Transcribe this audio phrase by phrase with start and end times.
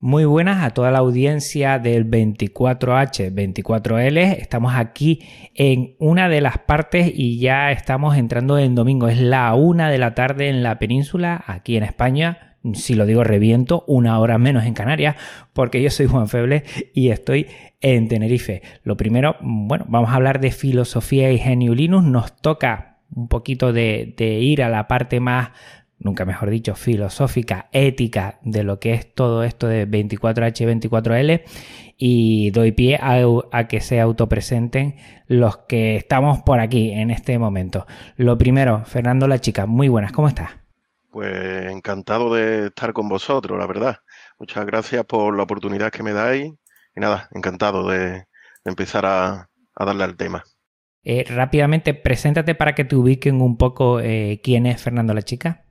[0.00, 4.36] Muy buenas a toda la audiencia del 24H, 24L.
[4.38, 5.24] Estamos aquí
[5.56, 9.08] en una de las partes y ya estamos entrando en domingo.
[9.08, 12.58] Es la una de la tarde en la península, aquí en España.
[12.74, 15.16] Si lo digo reviento, una hora menos en Canarias,
[15.52, 16.62] porque yo soy Juan Feble
[16.94, 17.48] y estoy
[17.80, 18.62] en Tenerife.
[18.84, 22.04] Lo primero, bueno, vamos a hablar de filosofía y genio Linux.
[22.04, 25.50] Nos toca un poquito de, de ir a la parte más
[25.98, 31.42] nunca mejor dicho, filosófica, ética de lo que es todo esto de 24H y 24L
[31.96, 37.86] y doy pie a, que se autopresenten los que estamos por aquí en este momento.
[38.16, 40.50] Lo primero, Fernando La Chica, muy buenas, ¿cómo estás?
[41.10, 43.96] Pues encantado de estar con vosotros, la verdad.
[44.38, 46.52] Muchas gracias por la oportunidad que me dais
[46.94, 48.26] y nada, encantado de,
[48.64, 50.44] empezar a, darle al tema.
[51.02, 55.64] Eh, rápidamente, preséntate para que te ubiquen un poco eh, quién es Fernando La Chica.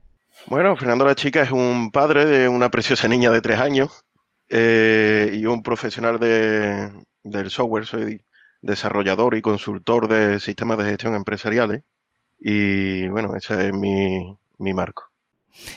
[0.50, 4.06] Bueno, Fernando la Chica es un padre de una preciosa niña de tres años
[4.48, 6.90] eh, y un profesional de,
[7.22, 7.84] del software.
[7.84, 8.22] Soy
[8.62, 11.82] desarrollador y consultor de sistemas de gestión empresariales.
[12.40, 14.38] Y bueno, ese es mi,
[14.72, 15.10] marco.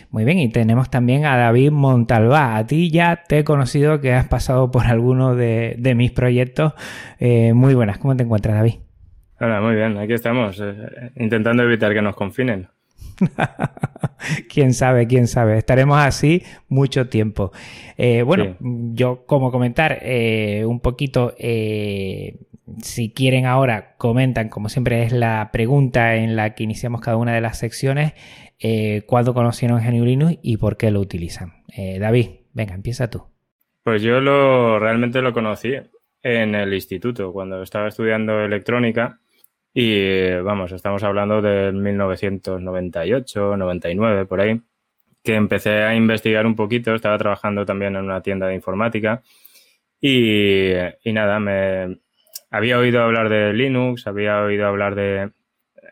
[0.10, 2.56] Muy bien, y tenemos también a David Montalbá.
[2.56, 6.76] A ti ya te he conocido que has pasado por alguno de, mis proyectos.
[7.20, 8.76] Eh, muy buenas, ¿cómo te encuentras, David?
[9.38, 12.70] Hola, muy bien, aquí estamos, eh, intentando evitar que nos confinen.
[14.50, 15.58] quién sabe, quién sabe.
[15.58, 17.52] Estaremos así mucho tiempo.
[17.98, 22.40] Eh, bueno, yo como comentar eh, un poquito, eh,
[22.82, 27.34] si quieren ahora, comentan, como siempre es la pregunta en la que iniciamos cada una
[27.34, 28.14] de las secciones,
[29.08, 31.64] cuándo conocieron GNU Linux y por qué lo utilizan.
[32.00, 33.24] David, venga, empieza tú.
[33.84, 35.74] Pues yo lo realmente lo conocí
[36.22, 39.21] en el instituto, cuando estaba estudiando electrónica
[39.74, 44.62] y vamos, estamos hablando del 1998, 99, por ahí,
[45.24, 49.22] que empecé a investigar un poquito, estaba trabajando también en una tienda de informática
[50.02, 50.74] y,
[51.06, 52.00] nada, me
[52.50, 55.32] había oído hablar de Linux, había oído hablar de,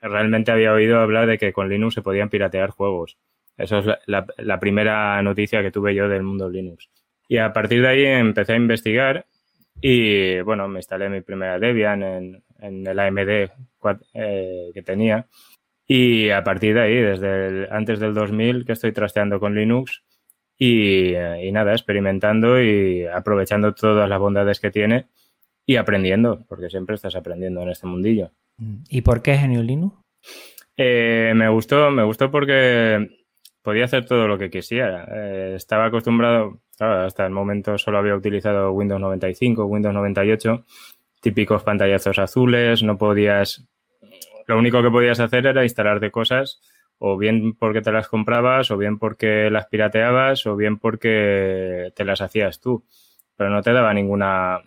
[0.01, 3.17] realmente había oído hablar de que con Linux se podían piratear juegos.
[3.57, 6.89] Eso es la, la primera noticia que tuve yo del mundo Linux.
[7.27, 9.25] Y a partir de ahí empecé a investigar
[9.81, 13.49] y bueno, me instalé mi primera Debian en, en el AMD
[14.13, 15.27] eh, que tenía.
[15.87, 20.03] Y a partir de ahí, desde antes del 2000, que estoy trasteando con Linux
[20.57, 25.07] y, y, nada, experimentando y aprovechando todas las bondades que tiene
[25.65, 28.31] y aprendiendo, porque siempre estás aprendiendo en este mundillo.
[28.89, 29.95] ¿Y por qué GNU Linux?
[30.77, 33.07] Eh, me gustó, me gustó porque
[33.61, 35.07] podía hacer todo lo que quisiera.
[35.11, 40.65] Eh, estaba acostumbrado, hasta el momento solo había utilizado Windows 95, Windows 98
[41.19, 43.67] típicos pantallazos azules, no podías,
[44.47, 46.61] lo único que podías hacer era instalarte cosas
[46.99, 52.05] o bien porque te las comprabas, o bien porque las pirateabas, o bien porque te
[52.05, 52.83] las hacías tú,
[53.37, 54.61] pero no te daba ninguna,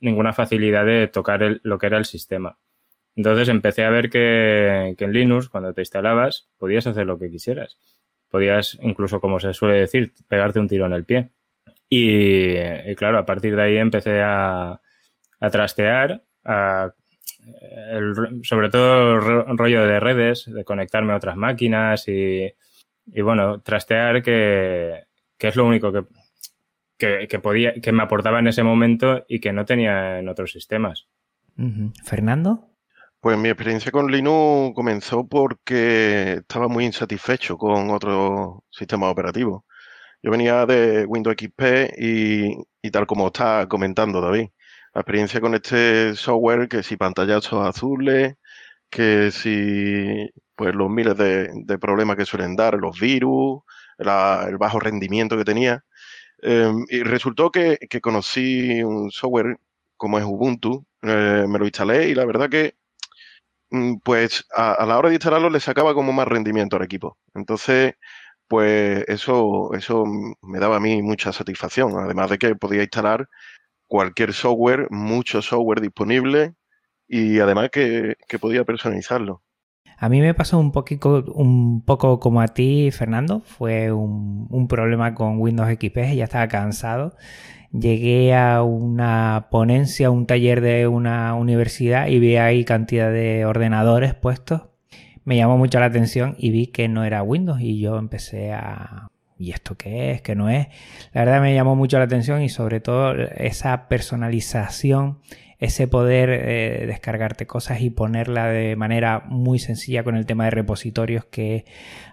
[0.00, 2.58] ninguna facilidad de tocar lo que era el sistema.
[3.16, 7.78] Entonces empecé a ver que, en Linux, cuando te instalabas, podías hacer lo que quisieras.
[8.30, 11.30] Podías, incluso como se suele decir, pegarte un tiro en el pie.
[11.88, 14.80] y claro, a partir de ahí empecé a,
[15.40, 16.92] a trastear, a,
[18.42, 19.14] sobre todo
[19.46, 22.52] el rollo de redes, de conectarme a otras máquinas y,
[23.22, 25.04] bueno, trastear que,
[25.38, 25.92] es lo único
[26.98, 30.52] que, que, podía, que me aportaba en ese momento y que no tenía en otros
[30.52, 31.08] sistemas.
[32.04, 32.68] Fernando.
[33.20, 39.64] Pues mi experiencia con Linux comenzó porque estaba muy insatisfecho con otro sistema operativo.
[40.22, 44.48] Yo venía de Windows XP y, y tal como está comentando David,
[45.00, 48.34] experiencia con este software, que si pantallazos azules,
[48.90, 53.60] que si pues los miles de, problemas que suelen dar, los virus,
[53.98, 55.84] el bajo rendimiento que tenía.
[56.42, 59.58] Em, y resultó que, conocí un software
[59.96, 62.76] como es Ubuntu, eh, me lo instalé y la verdad que
[63.70, 67.18] mm, pues a, la hora de instalarlo le sacaba como más rendimiento al equipo.
[67.34, 67.94] Entonces,
[68.48, 70.04] pues eso, eso
[70.42, 73.28] me daba a mí mucha satisfacción, además de que podía instalar
[73.88, 76.54] cualquier software, mucho software disponible
[77.08, 79.42] y además que, podía personalizarlo.
[79.96, 83.40] A mí me pasó un, poquito, un poco como a ti, Fernando.
[83.40, 87.16] Fue un, problema con Windows XP, ya estaba cansado.
[87.72, 94.14] Llegué a una ponencia, un taller de una universidad y vi ahí cantidad de ordenadores
[94.14, 94.62] puestos.
[95.24, 99.08] Me llamó mucho la atención y vi que no era Windows y yo empecé a
[99.38, 100.22] ¿y esto qué es?
[100.22, 100.68] ¿Qué no es?
[101.12, 105.20] La verdad me llamó mucho la atención y sobre todo esa personalización,
[105.58, 110.50] ese poder eh, descargarte cosas y ponerla de manera muy sencilla con el tema de
[110.50, 111.64] repositorios que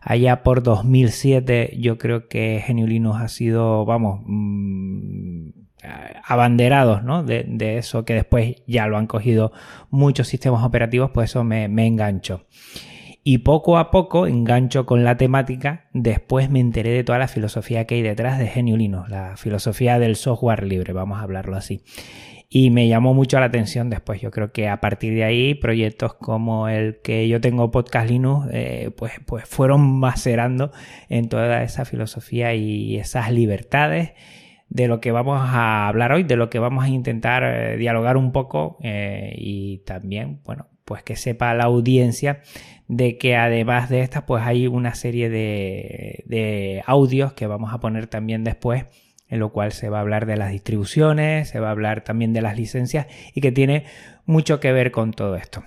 [0.01, 5.49] allá por 2007 yo creo que GNU ha sido, vamos, mm,
[6.23, 7.23] abanderados ¿no?
[7.23, 9.51] de, eso que después ya lo han cogido
[9.89, 12.45] muchos sistemas operativos, pues eso me, me enganchó.
[13.27, 17.85] Y poco a poco engancho con la temática, después me enteré de toda la filosofía
[17.85, 21.81] que hay detrás de Genio Linux, la filosofía del software libre, vamos a hablarlo así
[22.49, 24.21] y me llamó mucho la atención después.
[24.21, 28.47] Yo creo que a partir de ahí proyectos como el que yo tengo Podcast Linux
[28.53, 30.71] eh, pues, pues fueron macerando
[31.09, 34.13] en toda esa filosofía y esas libertades
[34.69, 38.17] de lo que vamos a hablar hoy, de lo que vamos a intentar eh, dialogar
[38.17, 42.41] un poco eh, y también, bueno, pues que sepa la audiencia
[42.87, 47.79] de que además de estas, pues hay una serie de, de audios que vamos a
[47.79, 48.85] poner también después
[49.27, 52.33] en lo cual se va a hablar de las distribuciones, se va a hablar también
[52.33, 53.85] de las licencias y que tiene
[54.25, 55.63] mucho que ver con todo esto.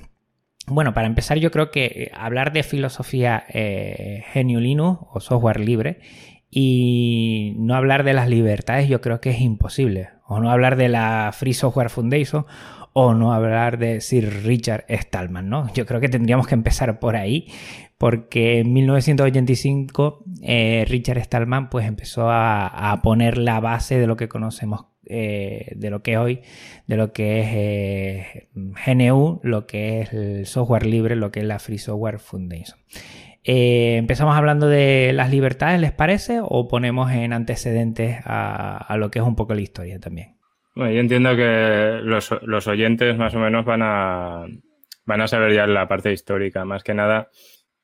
[0.66, 5.60] Bueno, para empezar yo creo que eh, hablar de filosofía eh, genio Linux o software
[5.60, 6.00] libre
[6.50, 10.10] y no hablar de las libertades yo creo que es imposible.
[10.26, 12.44] O no hablar de la Free Software Foundation
[13.00, 15.72] o no hablar de Sir Richard Stallman, ¿no?
[15.72, 17.46] Yo creo que tendríamos que empezar por ahí
[17.96, 24.28] porque en 1985 eh, Richard Stallman pues empezó a, poner la base de lo que
[24.28, 26.40] conocemos, eh, de lo que es hoy,
[26.88, 31.46] de lo que es eh, GNU, lo que es el software libre, lo que es
[31.46, 32.80] la Free Software Foundation.
[33.44, 36.40] empezamos hablando de las libertades, ¿les parece?
[36.42, 40.37] ¿O ponemos en antecedentes a, lo que es un poco la historia también?
[40.78, 44.46] Yo entiendo que los, los oyentes más o menos van a,
[45.04, 47.28] van a saber ya la parte histórica, más que nada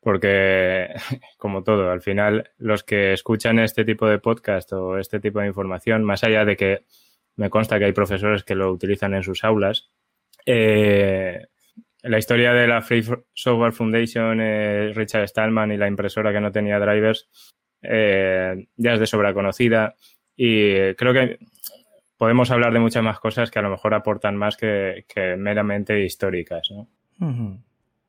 [0.04, 0.88] porque,
[1.38, 5.48] como todo, al final los que escuchan este tipo de podcast o este tipo de
[5.48, 6.84] información, más allá de que
[7.36, 9.90] me consta que hay profesores que lo utilizan en sus aulas,
[10.46, 11.46] eh,
[12.02, 13.02] la historia de la Free
[13.32, 17.28] Software Foundation, eh, Richard Stallman y la impresora que no tenía drivers,
[17.82, 19.96] eh, ya es de sobra conocida
[20.36, 21.38] y creo que
[22.16, 25.04] podemos hablar de muchas más cosas que a lo mejor aportan más que,
[25.38, 26.70] meramente históricas.
[26.70, 26.88] ¿no?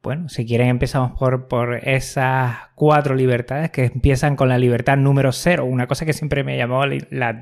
[0.06, 5.31] Bueno, si quieren empezamos por, por esas cuatro libertades que empiezan con la libertad número
[5.31, 7.40] cero, una cosa que siempre me llamó la,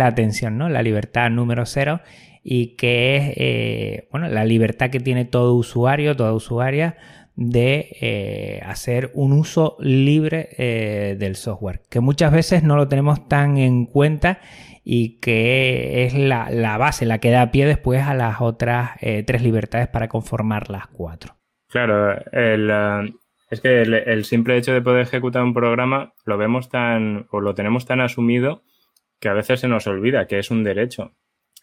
[0.00, 0.68] atención, ¿no?
[0.68, 2.02] La libertad número cero
[2.42, 6.98] y que es, eh, bueno, la libertad que tiene todo usuario, toda usuaria
[7.36, 13.28] de eh, hacer un uso libre eh, del software, que muchas veces no lo tenemos
[13.28, 14.40] tan en cuenta
[14.84, 18.92] y que es la, la base, la que da pie después a las otras
[19.26, 21.34] tres libertades para conformar las cuatro.
[21.74, 23.12] Claro, el, eh,
[23.50, 27.56] es que el, simple hecho de poder ejecutar un programa lo vemos tan o lo
[27.56, 28.62] tenemos tan asumido
[29.18, 31.16] que a veces se nos olvida que es un derecho.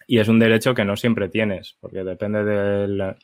[0.06, 3.16] Y es un derecho que no siempre tienes, porque depende del,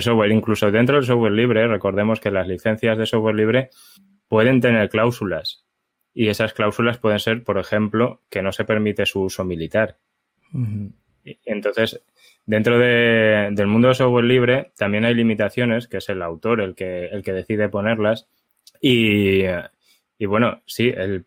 [0.00, 0.30] software.
[0.32, 3.68] Incluso dentro del software libre, recordemos que las licencias de software libre
[4.26, 5.66] pueden tener cláusulas.
[6.12, 9.96] Y esas cláusulas pueden ser, por ejemplo, que no se permite su uso militar.
[11.44, 12.02] Entonces,
[12.50, 17.06] Dentro del mundo del software libre también hay limitaciones, que es el autor el que,
[17.06, 18.26] el que decide ponerlas.
[18.80, 19.44] Y,
[20.26, 21.24] bueno, sí, el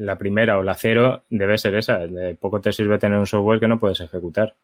[0.00, 1.98] la primera o la cero debe ser esa.
[1.98, 4.56] De poco te sirve tener un software que no puedes ejecutar.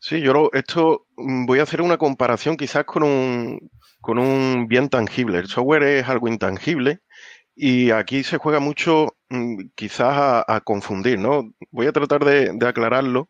[0.00, 3.70] Sí, yo esto mm, voy a hacer una comparación quizás con un,
[4.00, 5.38] con un bien tangible.
[5.38, 7.02] El software es algo intangible
[7.54, 11.52] y aquí se juega mucho mm, quizás a, confundir, ¿no?
[11.70, 13.28] Voy a tratar de aclararlo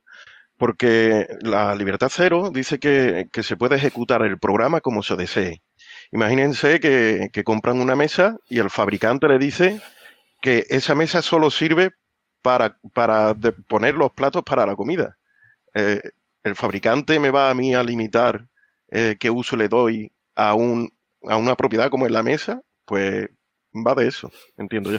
[0.63, 5.61] porque la libertad cero dice que, se puede ejecutar el programa como se desee.
[6.13, 9.81] Imagínense que, compran una mesa y el fabricante le dice
[10.41, 11.91] que esa mesa solo sirve
[12.43, 12.79] para,
[13.67, 15.19] poner los platos para la comida.
[15.75, 16.01] Eh,
[16.45, 18.47] el fabricante me va a mí a limitar
[18.93, 20.93] eh, qué uso le doy a, un,
[21.25, 23.29] a una propiedad como es la mesa, pues
[23.75, 24.99] va de eso, entiendo yo.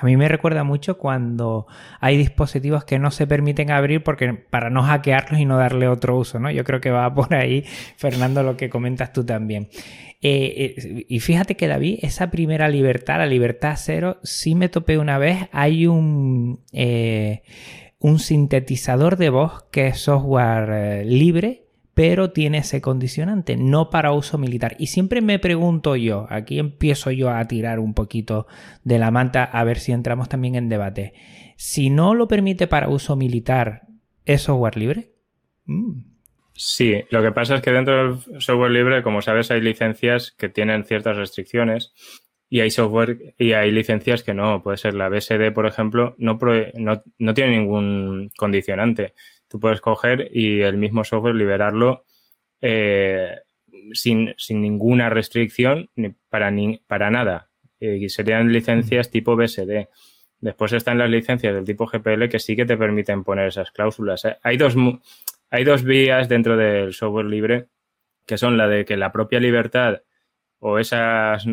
[0.00, 1.66] A mí me recuerda mucho cuando
[2.00, 6.18] hay dispositivos que no se permiten abrir porque para no hackearlos y no darle otro
[6.18, 6.50] uso, ¿no?
[6.50, 7.64] Yo creo que va por ahí,
[7.96, 9.68] Fernando, lo que comentas tú también.
[10.22, 14.98] Eh, eh, y fíjate que David, esa primera libertad, la libertad cero, sí me topé
[14.98, 15.48] una vez.
[15.52, 17.42] Hay un, eh,
[18.00, 21.69] un sintetizador de voz que es software libre
[22.00, 24.74] pero tiene ese condicionante, no para uso militar.
[24.78, 28.46] Y siempre me pregunto yo, aquí empiezo yo a tirar un poquito
[28.84, 31.12] de la manta a ver si entramos también en debate.
[31.58, 33.82] Si no lo permite para uso militar,
[34.24, 35.10] ¿es software libre?
[35.66, 36.04] Mm.
[36.54, 40.48] Sí, lo que pasa es que dentro del software libre, como sabes, hay licencias que
[40.48, 41.92] tienen ciertas restricciones
[42.48, 44.62] y hay software y hay licencias que no.
[44.62, 46.38] Puede ser la BSD, por ejemplo, no,
[46.78, 49.12] no, no tiene ningún condicionante
[49.50, 52.04] tú puedes coger y el mismo software liberarlo
[52.60, 53.36] eh,
[53.92, 57.50] sin, ninguna restricción ni para, ni, para nada.
[57.80, 59.88] Eh, serían licencias tipo BSD.
[60.40, 64.24] Después están las licencias del tipo GPL que sí que te permiten poner esas cláusulas.
[64.24, 64.38] ¿eh?
[64.42, 64.74] Hay, dos,
[65.50, 67.66] hay dos vías dentro del software libre
[68.26, 70.02] que son la de que la propia libertad
[70.60, 71.46] o esas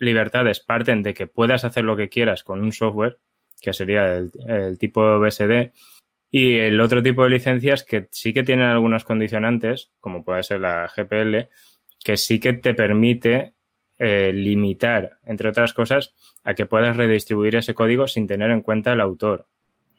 [0.00, 3.18] libertades parten de que puedas hacer lo que quieras con un software,
[3.60, 5.72] que sería el, tipo BSD,
[6.30, 10.60] y el otro tipo de licencias que sí que tienen algunos condicionantes, como puede ser
[10.60, 11.48] la GPL,
[12.04, 13.54] que sí que te permite
[13.98, 18.92] eh, limitar, entre otras cosas, a que puedas redistribuir ese código sin tener en cuenta
[18.92, 19.46] el autor.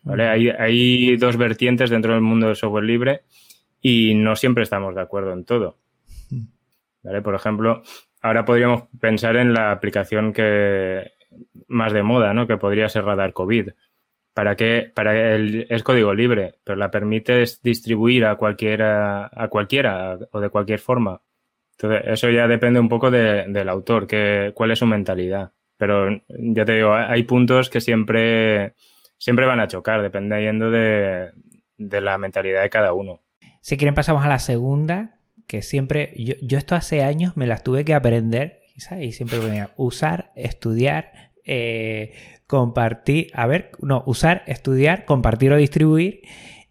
[0.04, 0.28] ¿vale?
[0.28, 3.22] Hay, hay dos vertientes dentro del mundo del software libre
[3.82, 5.78] y no siempre estamos de acuerdo en todo.
[7.04, 7.22] ¿vale?
[7.22, 7.82] Por ejemplo,
[8.22, 11.12] ahora podríamos pensar en la aplicación que
[11.68, 12.48] más de moda, ¿no?
[12.48, 13.70] Que podría ser Radar COVID.
[14.34, 14.92] ¿Para qué?
[14.94, 20.50] Para el, es código libre, pero la permites distribuir a cualquiera, a cualquiera o de
[20.50, 21.22] cualquier forma.
[21.72, 25.52] Entonces, eso ya depende un poco del autor, que, cuál es su mentalidad.
[25.78, 28.74] Pero ya te digo, hay puntos que siempre,
[29.18, 31.32] siempre van a chocar, dependiendo de,
[31.78, 33.22] de la mentalidad de cada uno.
[33.62, 37.64] Si quieren pasamos a la segunda, que siempre, yo, yo esto hace años me las
[37.64, 38.60] tuve que aprender,
[39.00, 41.12] y siempre venía usar, estudiar,
[41.46, 42.14] eh,
[42.50, 46.24] compartir, a ver, no, usar, estudiar, compartir o distribuir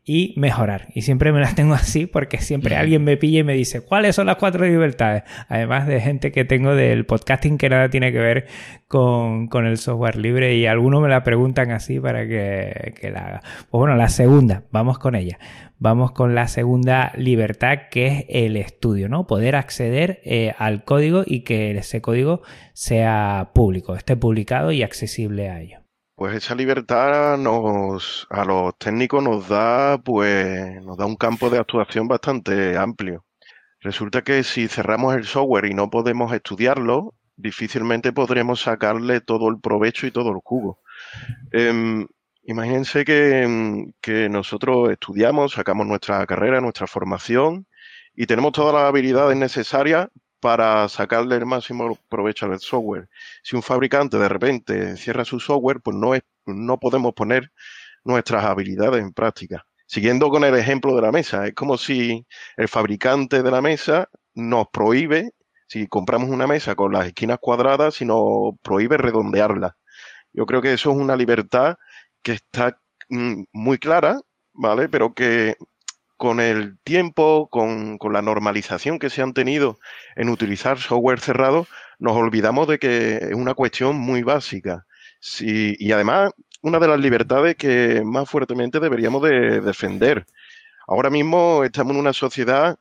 [0.08, 0.88] y mejorar.
[0.94, 4.16] Y siempre me las tengo así porque siempre alguien me pilla y me dice, ¿cuáles
[4.16, 5.22] son las cuatro libertades?
[5.48, 8.46] Además de gente que tengo del podcasting que nada tiene que ver
[8.88, 13.40] con, el software libre y algunos me la preguntan así para que, que la haga.
[13.70, 15.38] Pues bueno, la segunda, vamos con ella.
[15.80, 19.26] Vamos con la segunda libertad que es el estudio, ¿no?
[19.26, 22.40] Poder acceder eh, al código y que ese código
[22.72, 25.77] sea público, esté publicado y accesible a ello.
[26.18, 31.60] Pues esa libertad nos, a los técnicos nos da, pues, nos da un campo de
[31.60, 33.24] actuación bastante amplio.
[33.78, 39.60] Resulta que si cerramos el software y no podemos estudiarlo, difícilmente podremos sacarle todo el
[39.60, 40.80] provecho y todo el jugo.
[41.52, 42.08] Em,
[42.42, 47.68] imagínense que, que, nosotros estudiamos, sacamos nuestra carrera, nuestra formación
[48.16, 50.08] y tenemos todas las habilidades necesarias
[50.40, 53.08] para sacarle el máximo provecho al software.
[53.42, 57.52] Si un fabricante de repente cierra su software, pues no, es, no podemos poner
[58.04, 59.66] nuestras habilidades en práctica.
[59.86, 62.26] Siguiendo con el ejemplo de la mesa, es como si
[62.56, 65.32] el fabricante de la mesa nos prohíbe,
[65.66, 69.76] si compramos una mesa con las esquinas cuadradas, si nos prohíbe redondearla.
[70.32, 71.76] Yo creo que eso es una libertad
[72.22, 72.78] que está
[73.08, 74.20] mm, muy clara,
[74.52, 74.88] ¿vale?
[74.88, 75.56] Pero que
[76.18, 79.78] con el tiempo, con, la normalización que se han tenido
[80.16, 81.66] en utilizar software cerrado,
[81.98, 84.86] nos olvidamos de que es una cuestión muy básica.
[85.40, 86.32] y además,
[86.62, 90.26] una de las libertades que más fuertemente deberíamos de defender.
[90.86, 92.78] Ahora mismo estamos en una sociedad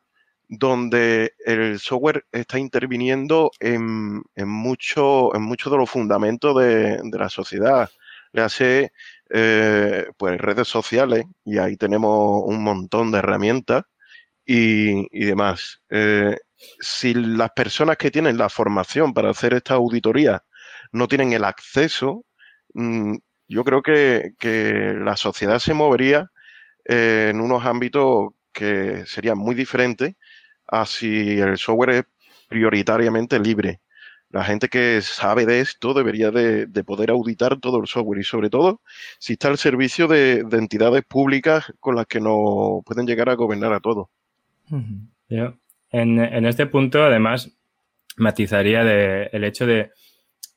[0.50, 7.18] donde el software está interviniendo en, en muchos en mucho de los fundamentos de, de
[7.20, 7.90] la sociedad.
[8.32, 8.92] Le hace
[9.30, 13.84] eh, pues redes sociales y ahí tenemos un montón de herramientas
[14.46, 15.82] y, demás.
[15.90, 16.38] Eh,
[16.80, 20.44] si las personas que tienen la formación para hacer esta auditoría
[20.92, 22.26] no tienen el acceso,
[22.74, 23.16] mm,
[23.48, 24.34] yo creo que,
[25.00, 26.32] la sociedad se movería
[26.86, 30.16] eh, en unos ámbitos que serían muy diferentes
[30.68, 32.04] a si el software es
[32.50, 33.82] prioritariamente libre
[34.30, 38.50] la gente que sabe de esto debería de, poder auditar todo el software y sobre
[38.50, 38.82] todo
[39.20, 43.74] si está al servicio de, entidades públicas con las que nos pueden llegar a gobernar
[43.74, 44.08] a todos.
[45.92, 47.52] en, este punto, además,
[48.18, 49.92] matizaría el hecho de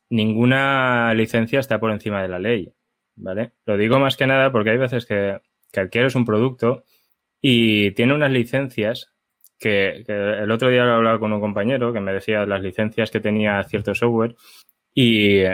[0.08, 2.72] ninguna licencia está por encima de la ley.
[3.16, 3.52] ¿Vale?
[3.66, 5.38] Lo digo más que nada porque hay veces que,
[5.72, 6.84] que adquieres un producto
[7.40, 9.12] y tiene unas licencias
[9.60, 13.62] que, el otro día hablaba con un compañero que me decía las licencias que tenía
[13.64, 14.34] cierto software
[14.94, 15.44] y,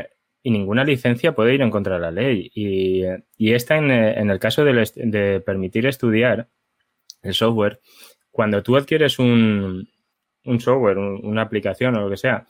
[0.44, 2.52] ninguna licencia puede ir en contra de la ley.
[2.54, 3.02] Y,
[3.36, 3.90] y esta en,
[4.30, 6.48] el caso de, permitir estudiar
[7.22, 7.80] el software,
[8.30, 9.88] cuando tú adquieres un,
[10.44, 12.46] un software, una aplicación o lo que sea,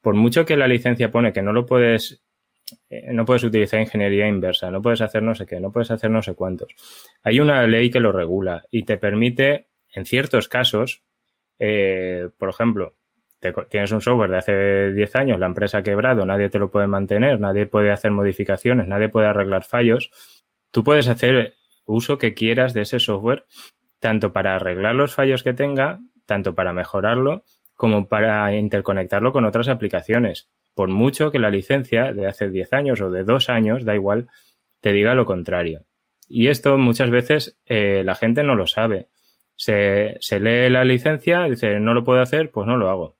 [0.00, 2.22] por mucho que la licencia pone que no lo puedes
[2.88, 6.10] eh, no puedes utilizar ingeniería inversa, no puedes hacer no sé qué, no puedes hacer
[6.10, 6.68] no sé cuántos.
[7.22, 11.02] Hay una ley que lo regula y te permite en ciertos casos,
[11.58, 12.94] eh, por ejemplo,
[13.68, 16.86] tienes un software de hace 10 años, la empresa ha quebrado, nadie te lo puede
[16.86, 20.10] mantener, nadie puede hacer modificaciones, nadie puede arreglar fallos,
[20.70, 21.54] tú puedes hacer
[21.86, 23.46] uso que quieras de ese software,
[23.98, 27.44] tanto para arreglar los fallos que tenga, tanto para mejorarlo,
[27.74, 30.50] como para interconectarlo con otras aplicaciones.
[30.74, 34.28] Por mucho que la licencia de hace 10 años o de 2 años, da igual,
[34.80, 35.86] te diga lo contrario.
[36.28, 39.08] Y esto muchas veces eh, la gente no lo sabe
[39.60, 43.18] se, se lee la licencia, dice, no lo puedo hacer, pues no lo hago.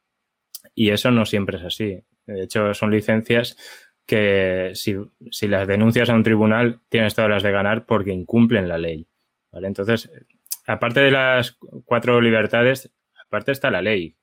[0.75, 2.02] Y eso no siempre es así.
[2.25, 3.59] De hecho, son licencias
[4.06, 4.97] que si,
[5.30, 9.06] si, las denuncias a un tribunal tienes todas las de ganar porque incumplen la ley.
[9.52, 9.66] ¿vale?
[9.66, 10.11] Entonces,
[10.66, 12.90] aparte de las cuatro libertades,
[13.23, 14.16] aparte está la ley,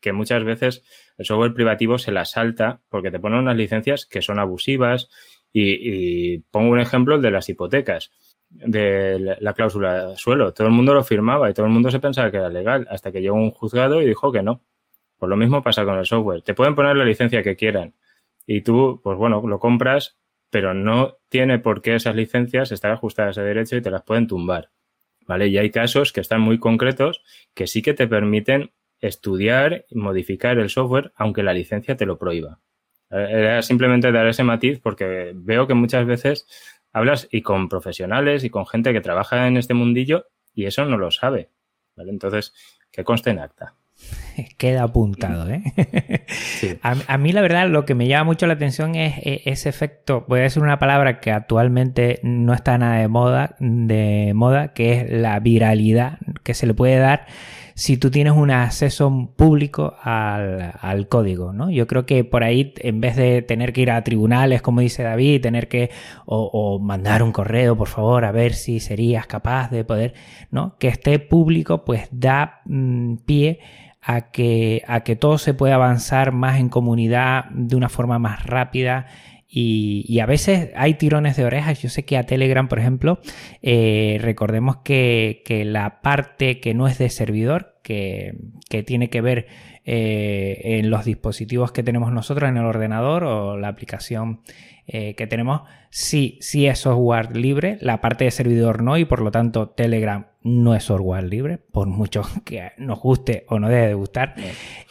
[0.00, 0.84] que muchas veces
[1.18, 5.08] el software privativo se la salta porque te ponen unas licencias que son abusivas
[5.52, 8.12] y, pongo un ejemplo de las hipotecas
[8.54, 10.52] de la cláusula suelo.
[10.52, 13.12] Todo el mundo lo firmaba y todo el mundo se pensaba que era legal hasta
[13.12, 14.62] que llegó un juzgado y dijo que no.
[15.18, 16.42] Pues lo mismo pasa con el software.
[16.42, 17.94] Te pueden poner la licencia que quieran
[18.46, 20.18] y tú, pues bueno, lo compras,
[20.50, 24.26] pero no tiene por qué esas licencias estar ajustadas a derecho y te las pueden
[24.26, 24.70] tumbar.
[25.26, 25.48] ¿Vale?
[25.48, 27.22] Y hay casos que están muy concretos
[27.54, 32.18] que sí que te permiten estudiar y modificar el software aunque la licencia te lo
[32.18, 32.60] prohíba.
[33.10, 36.46] Eh, era simplemente dar ese matiz porque veo que muchas veces
[36.94, 40.96] hablas y con profesionales y con gente que trabaja en este mundillo y eso no
[40.96, 41.50] lo sabe.
[41.96, 42.10] ¿vale?
[42.10, 42.54] Entonces,
[42.90, 43.74] que conste en acta.
[44.58, 45.62] Queda apuntado, ¿eh?
[46.82, 50.24] A, mí la verdad lo que me llama mucho la atención es, es, ese efecto,
[50.28, 54.92] voy a decir una palabra que actualmente no está nada de moda, de moda, que
[54.92, 57.26] es la viralidad que se le puede dar
[57.74, 61.70] si tú tienes un acceso público al, código, ¿no?
[61.70, 65.02] Yo creo que por ahí, en vez de tener que ir a tribunales, como dice
[65.02, 65.90] David, tener que,
[66.24, 70.14] o, mandar un correo, por favor, a ver si serías capaz de poder,
[70.50, 70.76] ¿no?
[70.78, 73.58] Que esté público, pues da mm, pie
[74.00, 78.46] a que, a que todo se pueda avanzar más en comunidad de una forma más
[78.46, 79.06] rápida
[79.56, 81.80] y, a veces hay tirones de orejas.
[81.80, 83.20] Yo sé que a Telegram, por ejemplo,
[83.62, 88.34] eh, recordemos que, la parte que no es de servidor, que,
[88.84, 89.46] tiene que ver
[89.84, 94.40] eh, en los dispositivos que tenemos nosotros en el ordenador o la aplicación
[94.86, 99.22] eh, que tenemos, sí, sí es software libre, la parte de servidor no, y por
[99.22, 103.86] lo tanto Telegram no es software libre, por mucho que nos guste o no debe
[103.86, 104.34] de gustar.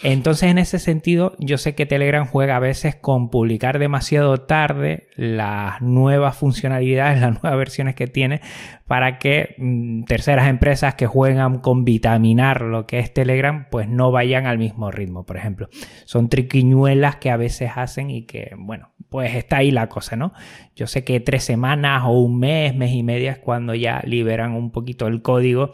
[0.01, 5.07] Entonces, en ese sentido, yo sé que Telegram juega a veces con publicar demasiado tarde
[5.15, 8.41] las nuevas funcionalidades, las nuevas versiones que tiene,
[8.87, 14.11] para que mm, terceras empresas que juegan con vitaminar lo que es Telegram, pues no
[14.11, 15.69] vayan al mismo ritmo, por ejemplo.
[16.05, 20.33] Son triquiñuelas que a veces hacen y que, bueno, pues está ahí la cosa, ¿no?
[20.75, 24.53] Yo sé que tres semanas o un mes, mes y media es cuando ya liberan
[24.53, 25.71] un poquito el código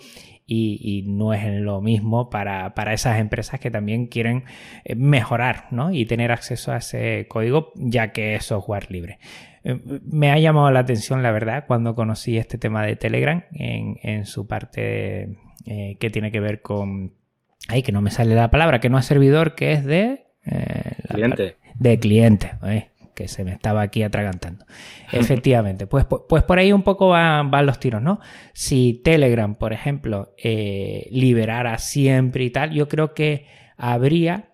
[0.50, 4.46] y, no es lo mismo para, esas empresas que también quieren
[4.84, 5.92] eh, mejorar ¿no?
[5.92, 9.20] y tener acceso a ese código ya que es software libre.
[9.64, 14.26] Eh, me ha llamado la atención, la verdad, cuando conocí este tema de Telegram en,
[14.26, 17.14] su parte eh, que tiene que ver con...
[17.68, 20.26] Ay, que no me sale la palabra, que no es servidor, que es de...
[21.10, 21.58] cliente.
[21.76, 22.52] De cliente
[23.20, 24.66] que se me estaba aquí atragantando.
[25.12, 28.22] Efectivamente, pues, pues, pues, por ahí un poco van, los tiros, ¿no?
[28.54, 34.49] Si Telegram, por ejemplo, eh, liberara siempre y tal, yo creo que habría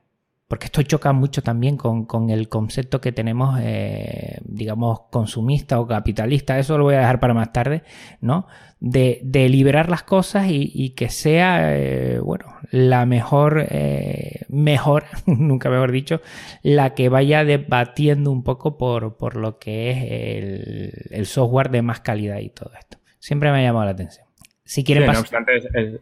[0.47, 6.59] porque esto choca mucho también con, el concepto que tenemos, eh, digamos, consumista o capitalista,
[6.59, 7.81] eso lo voy a dejar para más tarde,
[8.21, 8.45] ¿no?
[8.79, 15.91] De, liberar las cosas y, que sea, eh, bueno, la mejor, eh, mejor, nunca mejor
[15.91, 16.21] dicho,
[16.61, 22.37] la que vaya debatiendo un poco por, lo que es el, software de más calidad
[22.37, 22.99] y todo esto.
[23.17, 24.27] Siempre me ha llamado la atención.
[24.63, 25.53] Si quieren no obstante,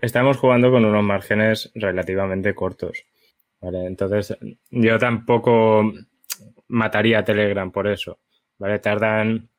[0.01, 3.06] estamos jugando con unos márgenes relativamente cortos.
[3.63, 3.86] ¿Vale?
[3.86, 4.38] Entonces,
[4.69, 5.93] yo tampoco
[6.67, 8.19] mataría a Telegram por eso,
[8.58, 8.80] ¿vale?
[8.80, 9.49] Tardan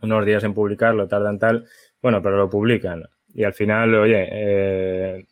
[0.00, 1.66] unos días en publicarlo, tardan tal,
[2.00, 3.04] bueno, pero lo publican.
[3.34, 5.26] Y al final, oye, eh,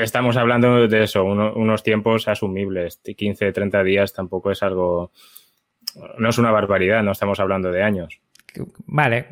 [0.00, 5.12] estamos hablando de eso, unos tiempos asumibles, 15, 30 días tampoco es algo,
[6.16, 8.20] no es una barbaridad, no estamos hablando de años.
[8.86, 9.26] Vale,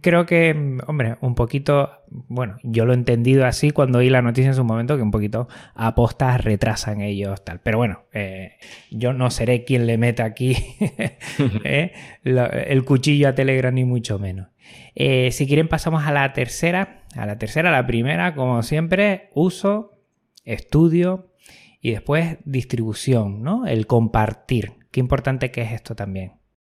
[0.00, 4.48] creo que, hombre, un poquito, bueno, yo lo he entendido así cuando oí la noticia
[4.48, 7.60] en su momento, que un poquito apostas retrasan ellos, tal.
[7.60, 8.56] Pero bueno, eh,
[8.90, 10.56] yo no seré quien le meta aquí
[11.64, 11.92] eh,
[12.24, 14.48] el cuchillo a Telegram, ni mucho menos.
[14.94, 17.04] Eh, si quieren, pasamos a la tercera.
[17.14, 20.02] A la tercera, la primera, como siempre, uso,
[20.44, 21.32] estudio
[21.80, 23.66] y después distribución, ¿no?
[23.66, 24.72] El compartir.
[24.90, 26.37] Qué importante que es esto también.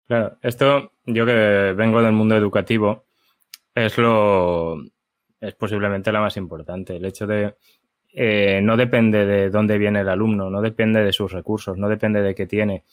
[0.09, 3.05] Claro, esto yo que vengo del mundo educativo
[3.75, 4.81] es lo
[5.39, 6.95] es posiblemente la más importante.
[6.95, 7.53] El hecho de
[8.11, 12.23] eh, no depende de dónde viene el alumno, no depende de sus recursos, no depende
[12.23, 12.85] de qué tiene.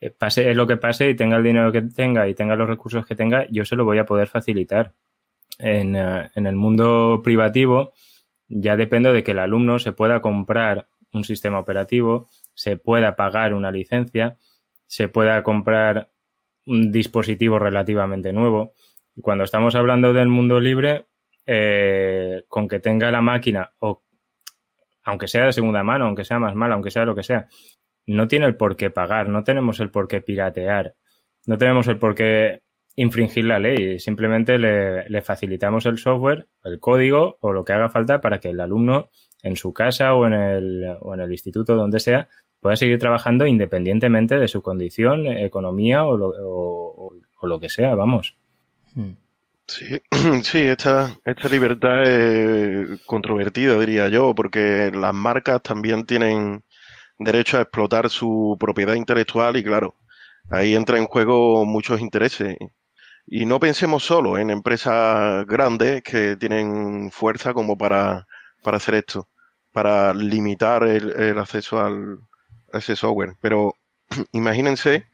[0.00, 3.06] Eh, pase lo que pase y tenga el dinero que tenga y tenga los recursos
[3.06, 4.92] que tenga, yo se lo voy a poder facilitar.
[5.60, 7.92] En, eh, en el mundo privativo
[8.48, 13.54] ya depende de que el alumno se pueda comprar un sistema operativo, se pueda pagar
[13.54, 14.36] una licencia,
[14.88, 16.10] se pueda comprar
[16.66, 18.74] un dispositivo relativamente nuevo.
[19.14, 21.06] Y cuando estamos hablando del mundo libre,
[21.46, 24.02] eh, con que tenga la máquina, o
[25.04, 27.46] aunque sea de segunda mano, aunque sea más mala, aunque sea lo que sea,
[28.06, 30.94] no tiene el por qué pagar, no tenemos el por qué piratear.
[31.46, 32.62] no tenemos el por qué
[32.96, 38.20] infringir la ley, simplemente le, facilitamos el software, el código o lo que haga falta
[38.20, 39.10] para que el alumno
[39.42, 42.28] en su casa o en el, o en el instituto, donde sea,
[42.60, 46.16] pueda seguir trabajando independientemente de su condición, economía o
[47.42, 48.36] lo, que sea, vamos.
[48.94, 49.12] Hmm.
[49.66, 50.00] Sí,
[50.44, 56.62] sí, esta, esta libertad es controvertida, diría yo, porque las marcas también tienen
[57.18, 59.96] derecho a explotar su propiedad intelectual y claro,
[60.50, 62.56] ahí entra en juego muchos intereses.
[63.26, 68.26] Y no pensemos solo en empresas grandes que tienen fuerza como para,
[68.62, 69.28] para hacer esto,
[69.72, 72.20] para limitar el, acceso al,
[72.78, 73.34] ese software.
[73.40, 73.76] Pero
[74.32, 75.06] imagínense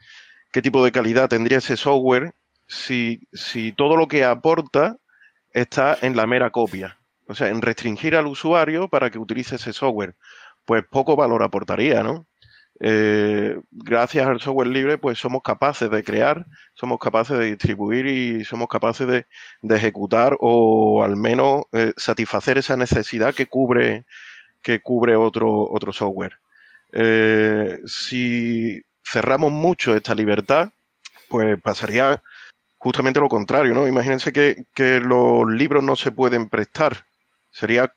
[0.52, 2.34] qué tipo de calidad tendría ese software
[2.66, 4.96] si, si todo lo que aporta
[5.52, 6.98] está en la mera copia.
[7.26, 10.14] O sea, en restringir al usuario para que utilice ese software.
[10.64, 12.26] Pues poco valor aportaría, ¿no?
[12.80, 18.44] Eh, gracias al software libre, pues somos capaces de crear, somos capaces de distribuir y
[18.44, 19.26] somos capaces de,
[19.74, 24.04] ejecutar o al menos eh, satisfacer esa necesidad que cubre,
[24.62, 26.41] que cubre otro, otro software.
[26.92, 30.70] Eh, si cerramos mucho esta libertad,
[31.28, 32.22] pues pasaría
[32.78, 33.88] justamente lo contrario, ¿no?
[33.88, 37.06] Imagínense que, los libros no se pueden prestar.
[37.50, 37.94] Sería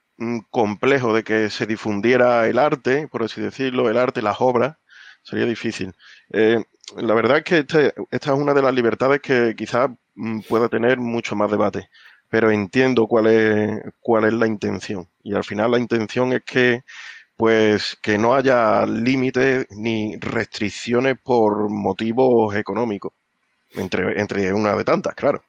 [0.49, 4.77] complejo de que se difundiera el arte, por así decirlo, el arte, las obras,
[5.23, 5.93] sería difícil.
[6.31, 6.63] Eh,
[6.97, 10.69] la verdad es que este, esta es una de las libertades que quizás mm, pueda
[10.69, 11.89] tener mucho más debate,
[12.29, 15.09] pero entiendo cuál es, cuál es la intención.
[15.23, 16.83] Y al final la intención es que
[17.37, 23.13] pues que no haya límites ni restricciones por motivos económicos,
[23.75, 25.41] entre, entre una de tantas, claro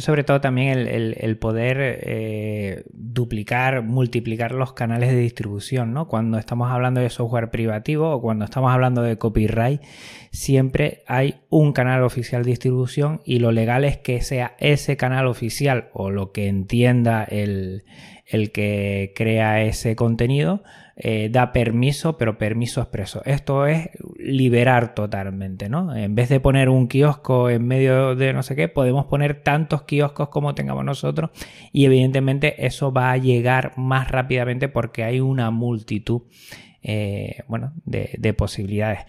[0.00, 6.06] sobre todo también el, poder eh, duplicar, multiplicar los canales de distribución, ¿no?
[6.06, 9.80] Cuando estamos hablando de software privativo o cuando estamos hablando de copyright,
[10.32, 15.26] siempre hay un canal oficial de distribución y lo legal es que sea ese canal
[15.26, 17.84] oficial o lo que entienda el,
[18.26, 20.62] el que crea ese contenido
[20.98, 23.20] eh, da permiso, pero permiso expreso.
[23.26, 25.94] Esto es liberar totalmente, ¿no?
[25.94, 29.82] En vez de poner un kiosco en medio de no sé qué, podemos poner tantos
[29.82, 31.32] kioscos como tengamos nosotros
[31.70, 36.22] y evidentemente eso va a llegar más rápidamente porque hay una multitud,
[36.82, 39.00] eh, bueno, de, posibilidades.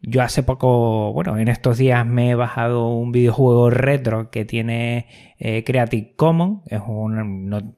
[0.00, 5.06] Yo hace poco, bueno, en estos días me he bajado un videojuego retro que tiene
[5.38, 6.62] eh, Creative Commons.
[6.66, 7.74] Es un,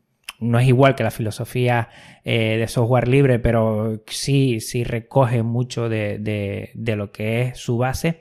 [0.58, 1.88] es igual que la filosofía
[2.24, 8.20] eh, de software libre, pero sí, sí recoge mucho de, lo que es su base.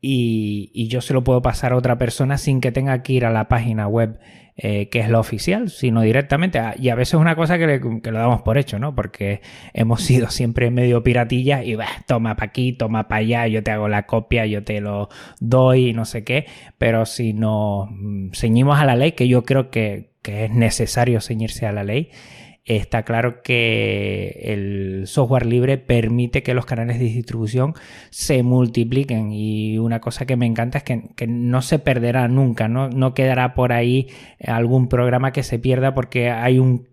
[0.00, 3.30] Y, yo se lo puedo pasar a otra persona sin que tenga que ir a
[3.30, 4.18] la página web
[4.60, 6.60] eh, que es la oficial, sino directamente.
[6.80, 8.92] Y a veces es una cosa que, lo damos por hecho, ¿no?
[8.92, 9.40] Porque
[9.72, 13.70] hemos sido siempre medio piratillas y bah, toma para aquí, toma para allá, yo te
[13.70, 16.46] hago la copia, yo te lo doy, no sé qué.
[16.76, 21.20] Pero si nos mm, ceñimos a la ley, que yo creo que, que es necesario
[21.20, 22.10] ceñirse a la ley,
[22.68, 27.74] está claro que el software libre permite que los canales de distribución
[28.10, 32.88] se multipliquen y una cosa que me encanta es que, no se perderá nunca, ¿no?
[32.88, 34.08] no quedará por ahí
[34.44, 36.88] algún programa que se pierda porque hay un,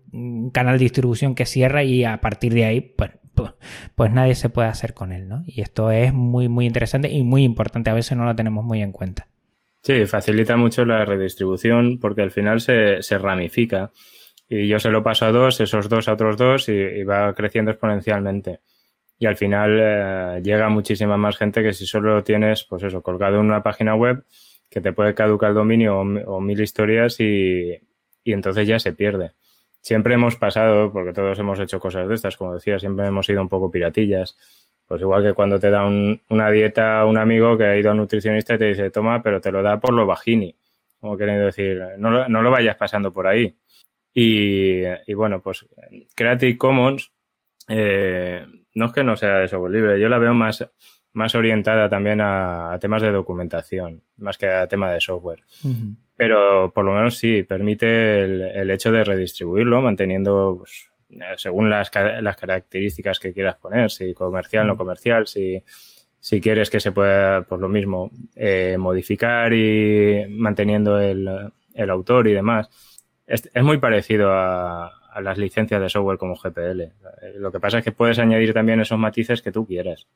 [0.52, 3.52] canal de distribución que cierra y a partir de ahí pues, pues,
[3.94, 5.28] pues, nadie se puede hacer con él.
[5.28, 5.44] ¿no?
[5.46, 8.80] Y esto es muy muy interesante y muy importante, a veces no lo tenemos muy
[8.80, 9.28] en cuenta.
[9.82, 13.92] Sí, facilita mucho la redistribución porque al final se, se ramifica.
[14.48, 17.70] Y yo se lo paso a dos, esos dos a otros dos y, va creciendo
[17.70, 18.60] exponencialmente.
[19.18, 23.40] Y al final eh, llega muchísima más gente que si solo tienes, pues eso, colgado
[23.40, 24.24] en una página web
[24.70, 27.72] que te puede caducar el dominio o, mil historias y,
[28.24, 29.32] y entonces ya se pierde.
[29.80, 33.40] Siempre hemos pasado, porque todos hemos hecho cosas de estas, como decía, siempre hemos sido
[33.40, 34.36] un poco piratillas
[34.86, 38.54] pues igual que cuando te da una dieta un amigo que ha ido a nutricionista
[38.54, 40.56] y te dice, toma, pero te lo da por lo bajini.
[41.00, 43.56] Como queriendo decir, no, no lo vayas pasando por ahí.
[44.18, 45.66] Y, bueno, pues
[46.14, 47.12] Creative Commons
[47.68, 50.66] eh, no es que no sea de software libre, yo la veo más,
[51.12, 55.42] más orientada también a, temas de documentación, más que a tema de software.
[56.16, 61.68] Pero por lo menos sí, permite el, el hecho de redistribuirlo, manteniendo pues, eh, según
[61.68, 65.62] las, las, características que quieras poner, si comercial, no comercial, si,
[66.18, 71.28] si quieres que se pueda, por lo mismo, eh, modificar y manteniendo el,
[71.74, 72.68] el, autor y demás.
[73.26, 76.92] Es, muy parecido a, las licencias de software como GPL.
[77.36, 80.06] Lo que pasa es que puedes añadir también esos matices que tú quieras.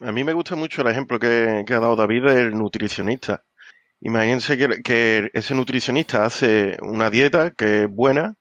[0.00, 3.44] A mí me gusta mucho el ejemplo que, que ha dado David del nutricionista.
[4.00, 8.36] Imagínense que, que, ese nutricionista hace una dieta que es buena,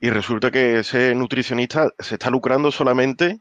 [0.00, 3.40] y resulta que ese nutricionista se está lucrando solamente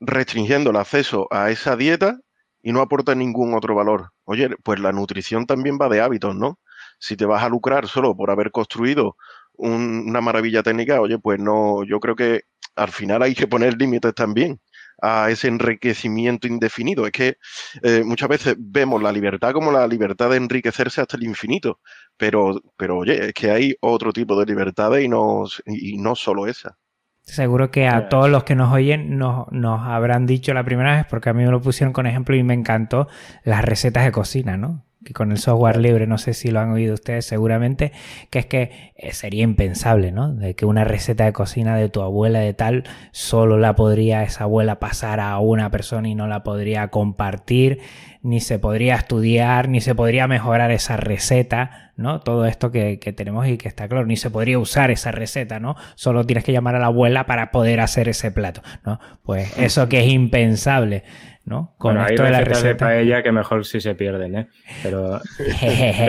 [0.00, 2.18] restringiendo el acceso a esa dieta
[2.62, 4.10] y no aporta ningún otro valor.
[4.24, 6.58] oye, pues la nutrición también va de hábitos, ¿no?
[7.04, 9.18] Si te vas a lucrar solo por haber construido
[9.56, 12.44] una maravilla técnica, oye, pues no, yo creo que
[12.76, 14.58] al final hay que poner límites también
[15.02, 17.04] a ese enriquecimiento indefinido.
[17.04, 17.36] Es que
[17.82, 21.78] eh, muchas veces vemos la libertad como la libertad de enriquecerse hasta el infinito,
[22.16, 26.46] pero, pero oye, es que hay otro tipo de libertades y no, y no solo
[26.46, 26.78] esa.
[27.20, 31.06] Seguro que a todos los que nos oyen nos, nos, habrán dicho la primera vez,
[31.08, 33.08] porque a mí me lo pusieron con ejemplo y me encantó,
[33.44, 34.83] las recetas de cocina, ¿no?
[35.04, 37.92] Que con el software libre, no sé si lo han oído ustedes seguramente,
[38.30, 40.32] que es que eh, sería impensable, ¿no?
[40.32, 44.44] De que una receta de cocina de tu abuela de tal solo la podría esa
[44.44, 47.80] abuela pasar a una persona y no la podría compartir,
[48.22, 52.20] ni se podría estudiar, ni se podría mejorar esa receta, ¿no?
[52.20, 55.60] Todo esto que, que tenemos y que está claro, ni se podría usar esa receta,
[55.60, 55.76] ¿no?
[55.94, 58.98] Solo tienes que llamar a la abuela para poder hacer ese plato, ¿no?
[59.22, 61.04] Pues eso que es impensable.
[61.46, 61.74] ¿No?
[61.76, 64.48] Con bueno, esto hay de la receta de paella que mejor si se pierden, ¿eh?
[64.82, 65.20] Pero,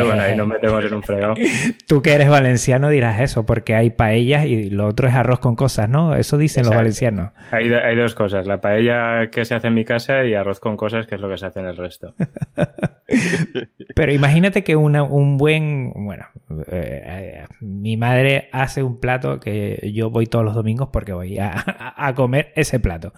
[0.06, 1.34] bueno, ahí nos metemos en un fregado.
[1.88, 5.56] Tú que eres valenciano dirás eso, porque hay paellas y lo otro es arroz con
[5.56, 6.16] cosas, ¿no?
[6.16, 7.32] Eso dicen los valencianos.
[7.52, 10.78] Hay, hay, dos cosas, la paella que se hace en mi casa y arroz con
[10.78, 12.16] cosas, que es lo que se hace en el resto.
[13.96, 16.26] Pero imagínate que una, un buen, bueno,
[16.72, 21.54] eh, mi madre hace un plato que yo voy todos los domingos porque voy a,
[21.98, 23.14] a comer ese plato.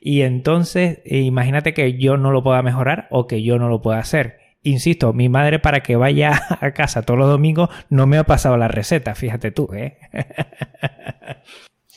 [0.00, 3.98] Y entonces, imagínate que yo no lo pueda mejorar o que yo no lo pueda
[3.98, 4.38] hacer.
[4.62, 8.56] Insisto, mi madre para que vaya a casa todos los domingos no me ha pasado
[8.56, 9.98] la receta, fíjate tú, ¿eh?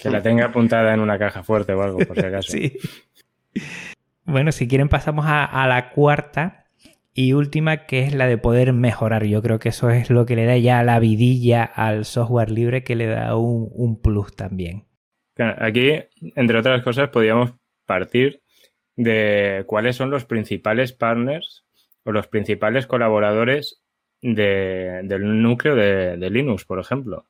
[0.01, 2.57] Que la tenga apuntada en una caja fuerte o algo, por si acaso.
[2.57, 2.77] Sí.
[4.25, 6.65] Bueno, si quieren pasamos a, la cuarta
[7.13, 9.25] y última, que es la de poder mejorar.
[9.25, 12.83] Yo creo que eso es lo que le da ya la vidilla al software libre,
[12.83, 14.85] que le da un, un plus también.
[15.37, 15.91] Aquí,
[16.35, 17.53] entre otras cosas, podríamos
[17.85, 18.42] partir
[18.95, 21.65] de cuáles son los principales partners
[22.03, 23.81] o los principales colaboradores
[24.21, 27.27] del núcleo de, Linux, por ejemplo,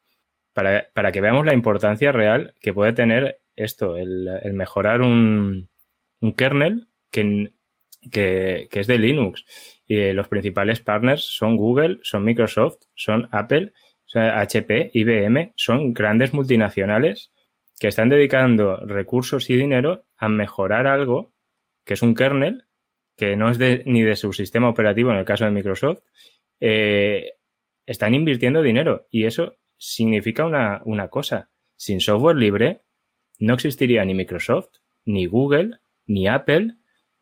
[0.54, 5.70] para, que veamos la importancia real que puede tener esto, el, mejorar un,
[6.38, 7.52] kernel que,
[8.12, 9.46] que, es de Linux.
[9.88, 13.74] Y los principales partners son Google, son Microsoft, son Apple,
[14.14, 17.32] HP, IBM, son grandes multinacionales
[17.80, 21.33] que están dedicando recursos y dinero a mejorar algo
[21.84, 22.66] que es un kernel,
[23.16, 26.02] que no es de, ni de su sistema operativo en el caso de Microsoft,
[26.60, 27.34] eh,
[27.86, 29.08] están invirtiendo dinero.
[29.10, 31.50] Y eso significa una, una cosa.
[31.76, 32.82] Sin software libre
[33.40, 36.76] no existiría ni Microsoft, ni Google, ni Apple,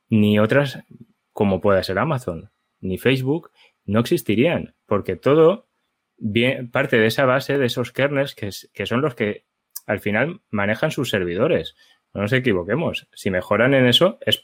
[0.10, 0.80] ni otras
[1.34, 3.52] como puede ser Amazon, ni Facebook,
[3.86, 5.70] no existirían, porque todo
[6.18, 9.46] bien, parte de esa base, de esos kernels que, que, son los que
[9.88, 11.76] al final manejan sus servidores.
[12.14, 13.08] No nos equivoquemos.
[13.14, 14.44] Si mejoran en eso, es,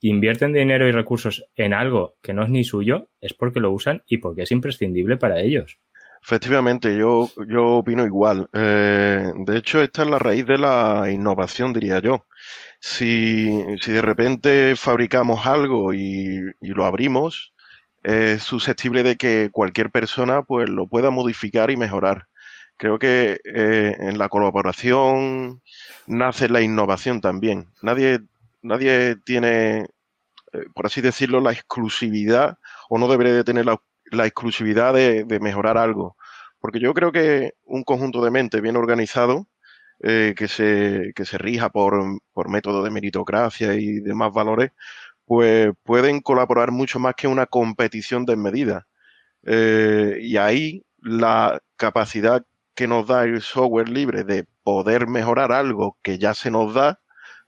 [0.00, 4.02] invierten dinero y recursos en algo que no es ni suyo, es porque lo usan
[4.06, 5.78] y porque es imprescindible para ellos.
[6.22, 8.48] Efectivamente, yo, yo opino igual.
[8.52, 12.26] Eh, de hecho, esta es la raíz de la innovación, diría yo.
[12.80, 17.54] Si, si de repente fabricamos algo y, y, lo abrimos,
[18.02, 22.26] es susceptible de que cualquier persona pues, lo pueda modificar y mejorar.
[22.78, 25.62] Creo que eh, en la colaboración
[26.06, 27.66] nace la innovación también.
[27.82, 28.20] Nadie,
[28.62, 29.86] nadie tiene,
[30.52, 35.76] eh, por así decirlo, la exclusividad o no debería de tener la, exclusividad de, mejorar
[35.76, 36.16] algo.
[36.60, 39.48] Porque yo creo que un conjunto de mente bien organizado,
[40.00, 44.70] eh, que, se, que se rija por, por método de meritocracia y demás valores,
[45.24, 48.86] pues pueden colaborar mucho más que una competición desmedida.
[49.44, 52.44] Eh, y ahí la capacidad
[52.78, 57.00] que nos da el software libre de poder mejorar algo que ya se nos da,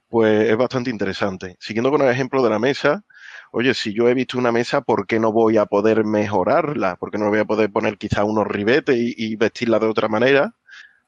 [0.09, 1.57] pues es bastante interesante.
[1.61, 3.05] Siguiendo con el ejemplo de la mesa,
[3.53, 6.97] oye, si yo he visto una mesa, ¿por qué no voy a poder mejorarla?
[6.97, 10.57] ¿Por qué no voy a poder poner quizá unos ribetes y, vestirla de otra manera?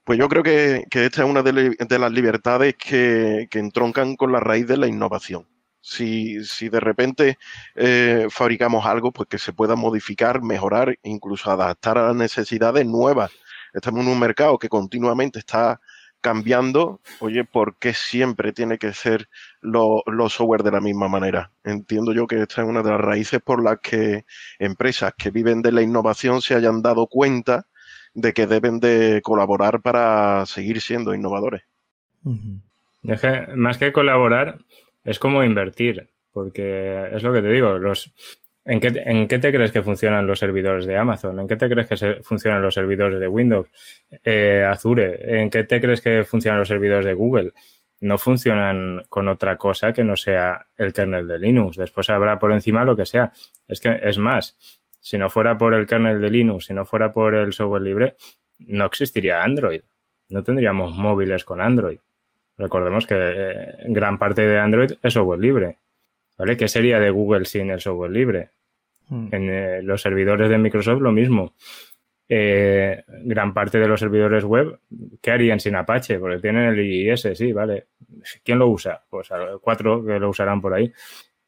[0.04, 4.68] Pues yo creo que, esta es una de, las libertades que, entroncan con la raíz
[4.68, 5.48] de la innovación.
[5.80, 7.38] Si, si de repente
[7.74, 13.32] eh, fabricamos algo, pues que se pueda modificar, mejorar, incluso adaptar a las necesidades nuevas.
[13.72, 15.80] Estamos en un mercado que continuamente está
[16.22, 19.28] cambiando, oye, ¿por qué siempre tiene que ser
[19.60, 21.50] los software de la misma manera?
[21.64, 24.24] Entiendo yo que esta es una de las raíces por las que
[24.58, 27.66] empresas que viven de la innovación se hayan dado cuenta
[28.14, 31.62] de que deben de colaborar para seguir siendo innovadores.
[33.56, 34.58] más que colaborar,
[35.04, 38.12] es como invertir, porque es lo que te digo, los,
[38.64, 41.40] ¿En qué, ¿En qué, te crees que funcionan los servidores de Amazon?
[41.40, 43.68] ¿En qué te crees que funcionan los servidores de Windows?
[44.22, 45.40] Eh, Azure.
[45.40, 47.52] ¿En qué te crees que funcionan los servidores de Google?
[48.02, 51.76] no funcionan con otra cosa que no sea el kernel de Linux.
[51.76, 53.32] Después habrá por encima lo que sea.
[53.68, 54.56] Es que es más,
[55.00, 58.16] si no fuera por el kernel de Linux, si no fuera por el software libre,
[58.58, 59.82] no existiría Android.
[60.30, 61.98] No tendríamos móviles con Android.
[62.58, 65.78] Recordemos que eh, gran parte de Android es software libre.
[66.38, 66.56] ¿Vale?
[66.56, 68.50] ¿Qué sería de Google sin el software libre?
[69.08, 69.28] Hmm.
[69.32, 71.54] En eh, los servidores de Microsoft lo mismo.
[72.28, 74.80] Eh, gran parte de los servidores web,
[75.20, 76.18] ¿qué harían sin Apache?
[76.18, 77.88] Porque tienen el IIS, sí, vale.
[78.42, 79.04] ¿Quién lo usa?
[79.10, 79.28] Pues
[79.60, 80.92] cuatro que lo usarán por ahí.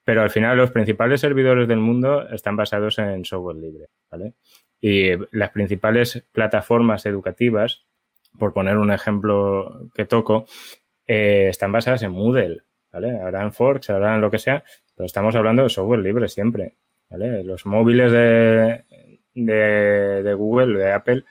[0.05, 4.35] Pero al final los principales servidores del mundo están basados en software libre, ¿vale?
[4.79, 7.87] Y las principales plataformas educativas,
[8.39, 10.45] por poner un ejemplo que toco,
[11.07, 12.61] eh, están basadas en Moodle,
[12.95, 13.21] ¿vale?
[13.21, 14.63] Habrán forks, habrán lo que sea,
[14.95, 16.77] pero estamos hablando de software libre siempre,
[17.11, 17.43] ¿vale?
[17.43, 18.85] Los móviles de,
[19.35, 21.25] de, Google, de Apple,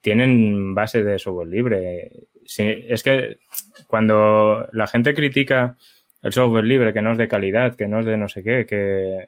[0.00, 2.10] tienen base de software libre.
[2.46, 3.38] es que
[3.86, 5.76] cuando la gente critica
[6.22, 8.64] el software libre, que no es de calidad, que no es de no sé qué,
[8.64, 9.26] que,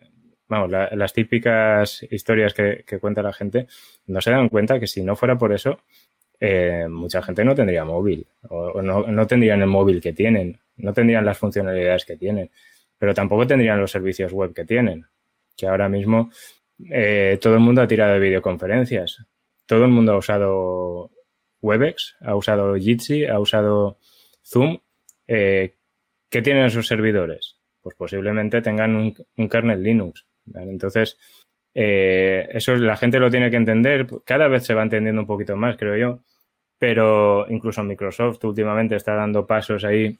[0.48, 3.66] vamos, las típicas historias que, cuenta la gente,
[4.06, 5.80] no se dan cuenta que si no fuera por eso,
[6.40, 10.92] eh, mucha gente no tendría móvil, o, no, no, tendrían el móvil que tienen, no
[10.92, 12.50] tendrían las funcionalidades que tienen,
[12.98, 15.06] pero tampoco tendrían los servicios web que tienen,
[15.56, 16.30] que ahora mismo
[16.90, 19.24] eh, todo el mundo ha tirado de videoconferencias.
[19.66, 21.10] Todo el mundo ha usado
[21.62, 23.98] Webex, ha usado Jitsi, ha usado
[24.44, 24.78] Zoom.
[25.26, 25.74] Eh,
[26.28, 27.56] ¿Qué tienen sus servidores?
[27.80, 30.26] Pues posiblemente tengan un, kernel Linux.
[30.54, 31.18] Entonces,
[31.74, 34.06] eh, eso la gente lo tiene que entender.
[34.24, 36.20] Cada vez se va entendiendo un poquito más, creo yo.
[36.78, 40.18] Pero incluso Microsoft últimamente está dando pasos ahí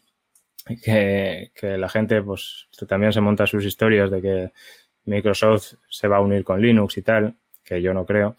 [0.65, 4.53] que, la gente pues también se monta sus historias de que
[5.05, 8.37] Microsoft se va a unir con Linux y tal, que yo no creo.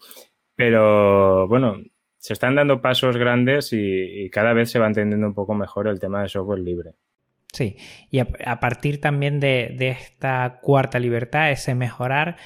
[0.54, 1.76] Pero bueno,
[2.18, 6.00] se están dando pasos grandes y, cada vez se va entendiendo un poco mejor el
[6.00, 6.92] tema de software libre.
[7.52, 7.76] Sí,
[8.10, 12.36] y a, partir también de, esta cuarta libertad, ese mejorar,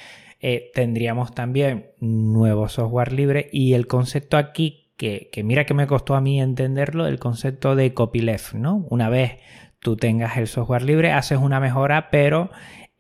[0.41, 5.87] eh, tendríamos también nuevo software libre y el concepto aquí, que, que, mira que me
[5.87, 8.87] costó a mí entenderlo, el concepto de copyleft, ¿no?
[8.91, 9.39] Una vez
[9.81, 12.51] tú tengas el software libre, haces una mejora, pero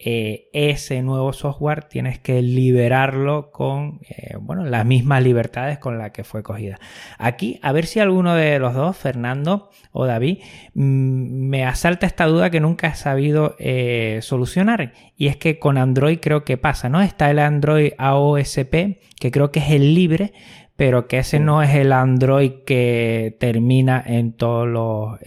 [0.02, 6.12] eh, ese nuevo software tienes que liberarlo con eh, bueno, las mismas libertades con las
[6.12, 6.78] que fue cogida.
[7.18, 10.38] Aquí, a ver si alguno de los dos, Fernando o David,
[10.72, 14.94] mm, me asalta esta duda que nunca he sabido eh, solucionar.
[15.16, 17.02] Y es que con Android creo que pasa, ¿no?
[17.02, 20.32] Está el Android AOSP, que creo que es el libre,
[20.80, 25.18] pero que ese no es el Android que termina en todos los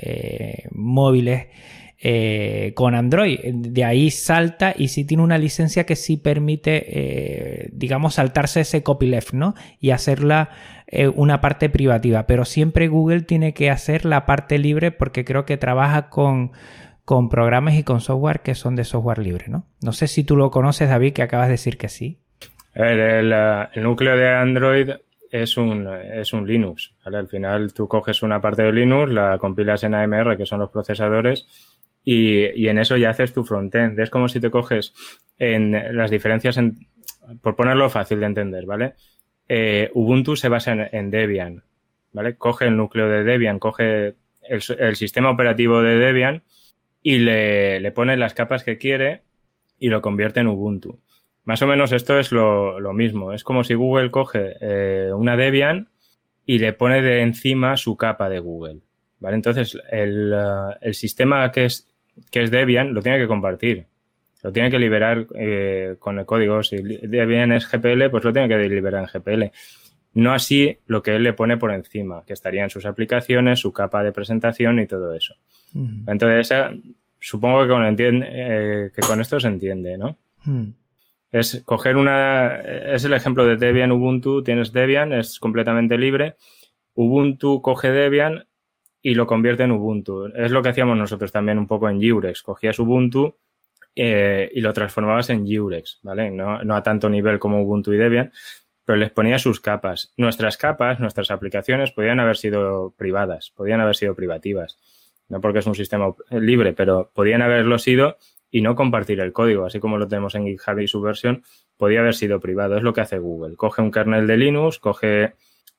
[0.71, 1.45] móviles
[2.05, 3.39] eh, con Android.
[3.43, 8.81] De ahí salta y sí tiene una licencia que sí permite, eh, digamos, saltarse ese
[8.81, 9.53] copyleft, ¿no?
[9.79, 10.49] Y hacerla
[10.87, 12.25] eh, una parte privativa.
[12.25, 16.51] Pero siempre Google tiene que hacer la parte libre porque creo que trabaja con,
[17.05, 19.67] con programas y con software que son de software libre, ¿no?
[19.81, 22.19] No sé si tú lo conoces, David, que acabas de decir que sí.
[22.73, 23.33] El,
[23.75, 24.89] núcleo de Android
[25.34, 26.93] es un, es un Linux.
[27.04, 30.69] Al final tú coges una parte de Linux, la compilas en AMR, que son los
[30.69, 31.48] procesadores,
[32.04, 34.00] y, en eso ya haces tu frontend.
[34.00, 34.93] Es como si te coges
[35.39, 36.60] en las diferencias,
[37.41, 38.93] por ponerlo fácil de entender, ¿vale?
[39.50, 41.63] Eh, Ubuntu se basa en, Debian,
[42.12, 42.36] ¿vale?
[42.36, 46.43] Coge el núcleo de Debian, coge el, sistema operativo de Debian
[47.02, 49.24] y le, pone las capas que quiere
[49.80, 51.00] y lo convierte en Ubuntu.
[51.45, 53.34] Más o menos esto es lo, mismo.
[53.34, 55.89] Es como si Google coge eh, una Debian
[56.45, 58.79] y le pone de encima su capa de Google.
[59.19, 59.36] ¿Vale?
[59.36, 61.88] Entonces, el, uh, el sistema que es
[62.32, 63.86] que es Debian, lo tiene que compartir.
[64.41, 66.62] Lo tiene que liberar eh, con el código.
[66.63, 69.51] Si Debian es GPL, pues lo tiene que liberar en GPL.
[70.15, 73.71] No así lo que él le pone por encima, que estaría en sus aplicaciones, su
[73.71, 75.34] capa de presentación y todo eso.
[76.06, 76.53] Entonces,
[77.19, 80.17] supongo que con, eh, que con esto se entiende, ¿no?
[81.34, 82.60] Es coger una.
[82.62, 84.43] Es el ejemplo de Debian Ubuntu.
[84.43, 86.36] Tienes Debian, es completamente libre.
[86.93, 88.48] Ubuntu coge Debian
[89.02, 90.28] y lo convierte en Ubuntu.
[90.28, 92.43] Es lo que hacíamos nosotros también un poco en Jurex.
[92.43, 93.36] Cogías Ubuntu
[93.96, 96.30] eh, y lo transformabas en Jurex, ¿vale?
[96.30, 98.31] No, no, a tanto nivel como Ubuntu y Debian,
[98.86, 100.13] pero les ponía sus capas.
[100.17, 104.77] Nuestras capas, nuestras aplicaciones podían haber sido privadas, podían haber sido privativas.
[105.29, 108.17] No porque es un sistema libre, pero podían haberlo sido
[108.54, 111.41] y no compartir el código, así como lo tenemos en GitHub y su versión,
[111.75, 112.77] podía haber sido privado.
[112.77, 113.56] Es lo que hace Google.
[113.56, 115.33] Coge un kernel de Linux, coge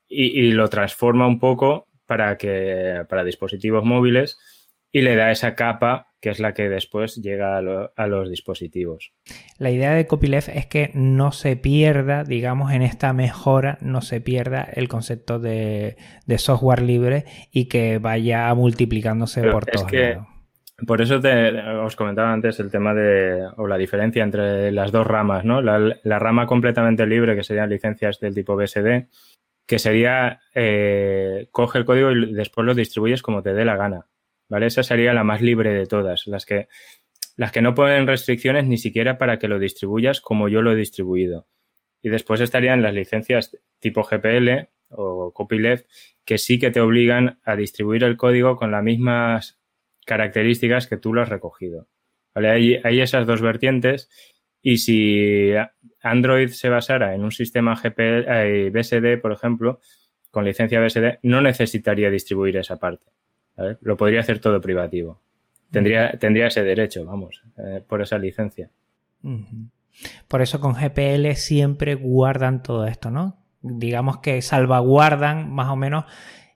[0.08, 4.38] y lo transforma un poco para, que, para dispositivos móviles
[4.90, 9.12] y le da esa capa que es la que después llega a, los dispositivos.
[9.58, 14.22] La idea de copyleft es que no se pierda, digamos, en esta mejora, no se
[14.22, 15.96] pierda el concepto de,
[16.38, 20.33] software libre y que vaya multiplicándose por todos lados.
[20.86, 25.06] Por eso te, os comentaba antes el tema de, o la diferencia entre las dos
[25.06, 25.60] ramas, ¿no?
[25.62, 29.08] La, rama completamente libre, que serían licencias del tipo BSD,
[29.66, 34.06] que sería, eh, coge el código y después lo distribuyes como te dé la gana,
[34.48, 34.66] ¿vale?
[34.66, 36.68] Esa sería la más libre de todas, las que,
[37.36, 40.76] las que no ponen restricciones ni siquiera para que lo distribuyas como yo lo he
[40.76, 41.46] distribuido.
[42.02, 45.86] Y después estarían las licencias tipo GPL o copyleft,
[46.24, 49.58] que sí que te obligan a distribuir el código con las mismas
[50.04, 51.88] características que tú lo has recogido.
[52.34, 52.80] ¿Vale?
[52.82, 54.08] Hay, esas dos vertientes
[54.60, 55.52] y si
[56.02, 59.80] Android se basara en un sistema GPL, eh, BSD, por ejemplo,
[60.30, 63.06] con licencia BSD, no necesitaría distribuir esa parte.
[63.82, 65.20] Lo podría hacer todo privativo.
[65.70, 68.70] Tendría, tendría ese derecho, vamos, eh, por esa licencia.
[70.28, 73.38] Por eso con GPL siempre guardan todo esto, ¿no?
[73.62, 76.04] Digamos que salvaguardan más o menos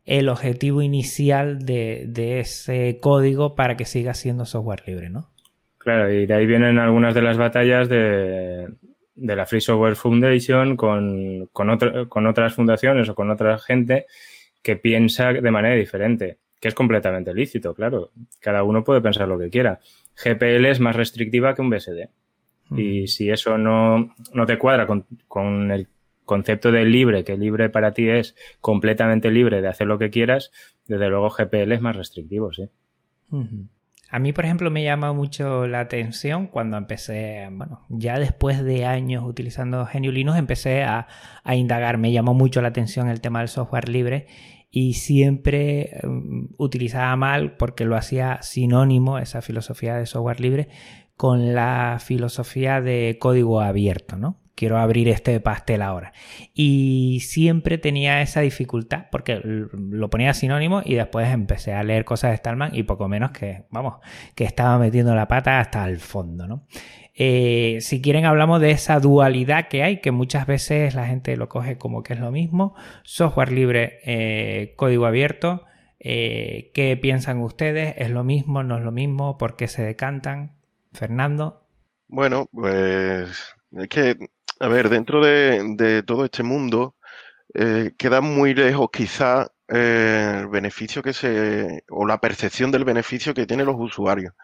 [0.09, 5.29] el objetivo inicial de, ese código para que siga siendo software libre, ¿no?
[5.77, 8.69] Claro, y de ahí vienen algunas de las batallas de,
[9.17, 14.07] la Free Software Foundation con, con, otras fundaciones o con otra gente
[14.63, 18.11] que piensa de manera diferente, que es completamente lícito, claro.
[18.41, 19.79] Cada uno puede pensar lo que quiera.
[20.17, 22.09] GPL es más restrictiva que un BSD.
[22.77, 24.15] Y si eso no,
[24.47, 25.87] te cuadra con, con el
[26.29, 30.53] concepto de libre, que libre para ti es completamente libre de hacer lo que quieras,
[30.87, 32.69] desde luego GPL es más restrictivo, sí.
[34.11, 38.85] A mí, por ejemplo, me llama mucho la atención cuando empecé, bueno, ya después de
[38.85, 41.09] años utilizando GNU Linux, empecé a,
[41.53, 41.99] indagar.
[41.99, 44.27] Me llamó mucho la atención el tema del software libre
[44.71, 50.69] y siempre um, utilizaba mal porque lo hacía sinónimo, esa filosofía de software libre,
[51.17, 54.39] con la filosofía de código abierto, ¿no?
[54.59, 56.13] Quiero abrir este pastel ahora.
[56.53, 62.33] Y siempre tenía esa dificultad porque lo ponía sinónimo y después empecé a leer cosas
[62.33, 64.01] de Stallman y poco menos que, vamos,
[64.35, 66.67] que estaba metiendo la pata hasta el fondo, ¿no?
[67.15, 71.49] Eh, si quieren hablamos de esa dualidad que hay, que muchas veces la gente lo
[71.49, 75.65] coge como que es lo mismo, software libre, eh, código abierto,
[76.01, 77.95] eh, ¿qué piensan ustedes?
[77.97, 78.65] ¿Es lo mismo?
[78.65, 79.39] ¿No es lo mismo?
[79.39, 80.57] ¿Por qué se decantan?
[80.93, 81.65] Fernando.
[82.09, 84.17] Bueno, pues es que
[84.61, 86.97] a ver, dentro de, todo este mundo
[87.55, 93.35] eh, queda muy lejos quizá eh, el beneficio que se, o la percepción del beneficio
[93.35, 94.35] que tienen los usuarios.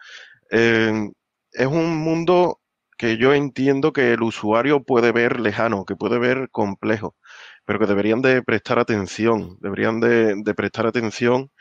[0.51, 1.09] Eh,
[1.51, 2.61] es un mundo
[2.97, 7.15] que yo entiendo que el usuario puede ver lejano, que puede ver complejo,
[7.65, 11.51] pero que deberían de prestar atención, deberían de, de prestar atención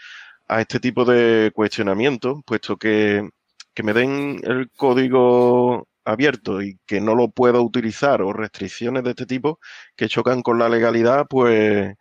[0.49, 3.29] a este tipo de cuestionamientos, puesto que,
[3.75, 9.11] que me den el código abierto y que no lo pueda utilizar o restricciones de
[9.11, 9.61] este tipo
[9.97, 11.95] que chocan con la legalidad, pues,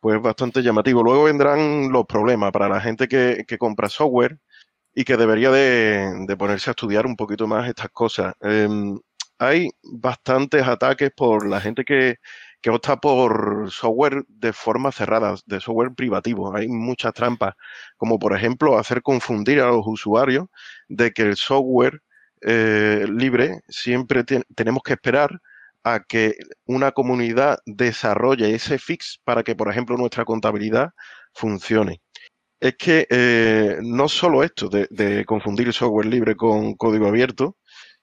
[0.00, 1.02] pues bastante llamativo.
[1.02, 4.38] Luego vendrán los problemas para la gente que, compra software
[4.94, 8.34] y que debería de, ponerse a estudiar un poquito más estas cosas.
[8.40, 8.98] Em,
[9.38, 12.16] hay bastantes ataques por la gente que,
[12.60, 16.54] que opta por software de forma cerrada, de software privativo.
[16.54, 17.54] Hay muchas trampas,
[17.96, 20.46] como por ejemplo hacer confundir a los usuarios
[20.88, 22.02] de que el software
[22.42, 25.40] eh, libre, siempre tenemos que esperar
[25.84, 26.36] a que
[26.66, 30.90] una comunidad desarrolle ese fix para que, por ejemplo, nuestra contabilidad
[31.34, 32.00] funcione.
[32.60, 37.56] Es que eh, no solo esto de, confundir software libre con código abierto,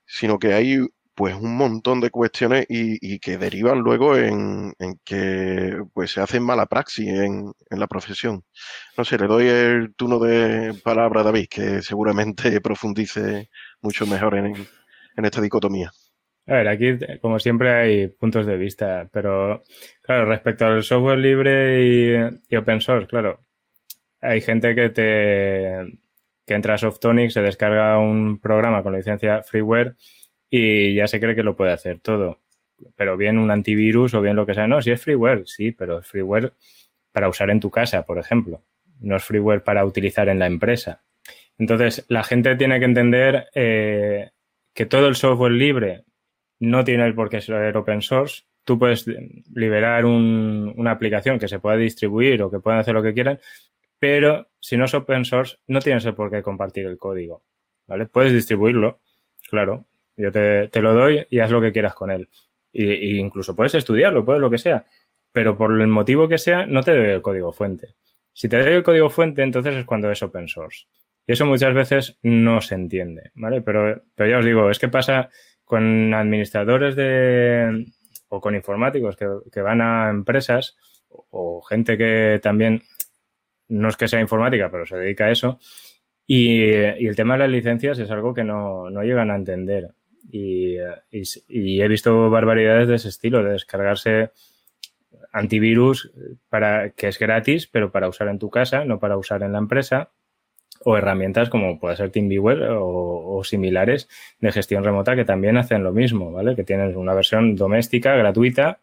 [0.06, 0.80] sino que hay
[1.16, 4.74] pues un montón de cuestiones y, que derivan luego en,
[5.04, 8.44] que pues se hacen mala praxis en, en, la profesión.
[8.98, 13.50] No sé, le doy el turno de palabra a David, que seguramente profundice
[13.82, 14.56] mucho mejor en,
[15.24, 15.92] esta dicotomía.
[16.46, 19.64] A ver, aquí, como siempre, hay puntos de vista, pero
[20.02, 23.42] claro, respecto al software libre y, open source, claro,
[24.22, 26.00] hay gente que te
[26.46, 29.98] que entra a Softonic, se descarga un programa con licencia freeware
[30.50, 32.40] y ya se cree que lo puede hacer todo.
[32.96, 34.66] Pero bien un antivirus o bien lo que sea.
[34.66, 36.54] No, si es freeware, sí, pero es freeware
[37.12, 38.64] para usar en tu casa, por ejemplo.
[39.02, 41.04] No es freeware para utilizar en la empresa.
[41.58, 44.30] Entonces, la gente tiene que entender eh,
[44.74, 46.04] que todo el software libre
[46.60, 48.44] no tiene por qué ser open source.
[48.64, 49.06] Tú puedes
[49.54, 53.40] liberar una aplicación que se pueda distribuir o que puedan hacer lo que quieran,
[54.00, 57.44] pero si no es open source, no tienes el por qué compartir el código.
[57.88, 58.06] ¿Vale?
[58.06, 59.00] Puedes distribuirlo,
[59.50, 59.86] claro.
[60.18, 62.28] Yo te, lo doy y haz lo que quieras con él.
[62.74, 64.86] Y, incluso puedes estudiarlo, puedes lo que sea.
[65.32, 67.96] Pero por el motivo que sea, no te doy el código fuente.
[68.34, 70.86] Si te doy el código fuente, entonces es cuando es open source.
[71.28, 73.62] Y eso muchas veces no se entiende, ¿vale?
[73.62, 75.30] Pero, pero ya os digo, es que pasa
[75.66, 77.86] con administradores de
[78.30, 80.78] o con informáticos que, van a empresas
[81.10, 82.84] o, gente que también
[83.68, 85.60] no es que sea informática, pero se dedica a eso
[86.26, 89.92] Y, el tema de las licencias es algo que no, llegan a entender.
[90.32, 94.32] Y, he visto barbaridades de ese estilo, de descargarse
[95.32, 96.12] antivirus
[96.50, 99.60] para que es gratis, pero para usar en tu casa, no para usar en la
[99.60, 100.12] empresa,
[100.84, 104.08] o herramientas como puede ser TeamViewer o, o, similares
[104.40, 106.56] de gestión remota que también hacen lo mismo, ¿vale?
[106.56, 108.80] Que tienes una versión doméstica gratuita,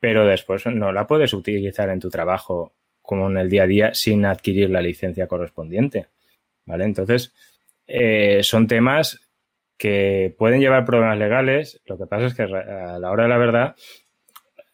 [0.00, 3.94] pero después no la puedes utilizar en tu trabajo como en el día a día
[3.94, 6.06] sin adquirir la licencia correspondiente.
[6.64, 6.84] ¿Vale?
[6.84, 7.34] Entonces,
[7.88, 9.28] eh, son temas
[9.76, 11.80] que pueden llevar problemas legales.
[11.86, 13.74] Lo que pasa es que a la hora de la verdad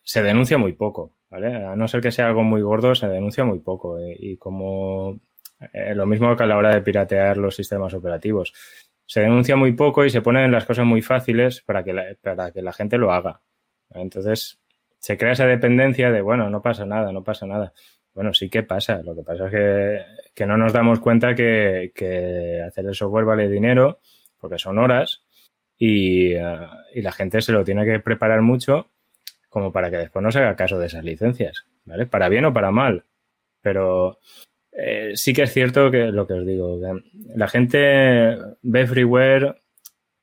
[0.03, 1.15] se denuncia muy poco.
[1.31, 1.55] ¿vale?
[1.55, 3.99] A no ser que sea algo muy gordo, se denuncia muy poco.
[3.99, 5.19] Eh, y como
[5.73, 8.53] eh, lo mismo que a la hora de piratear los sistemas operativos.
[9.07, 12.51] Se denuncia muy poco y se ponen las cosas muy fáciles para que la, para
[12.51, 13.41] que la gente lo haga.
[13.91, 14.59] Entonces,
[14.99, 17.73] se crea esa dependencia de, bueno, no pasa nada, no pasa nada.
[18.15, 19.03] Bueno, sí que pasa.
[19.03, 20.05] Lo que pasa es
[20.35, 21.93] que, no nos damos cuenta que,
[22.67, 24.01] hacer el software vale dinero,
[24.39, 25.23] porque son horas,
[25.79, 26.59] y, eh,
[26.95, 28.91] y, la gente se lo tiene que preparar mucho
[29.51, 32.07] como para que después no se haga caso de esas licencias, ¿vale?
[32.07, 33.05] Para bien o para mal.
[33.63, 34.19] Pero
[34.77, 36.79] eh, sí que es cierto que lo que os digo,
[37.35, 39.63] la gente ve freeware,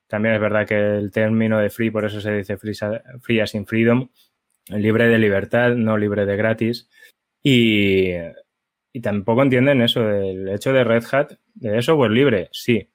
[0.07, 2.75] también es verdad que el término de free, por eso se dice free,
[3.21, 4.09] free as in freedom,
[4.69, 6.89] libre de libertad, no libre de gratis.
[7.41, 8.13] Y,
[9.01, 12.89] tampoco entienden eso, del hecho de Red Hat, de software libre, sí,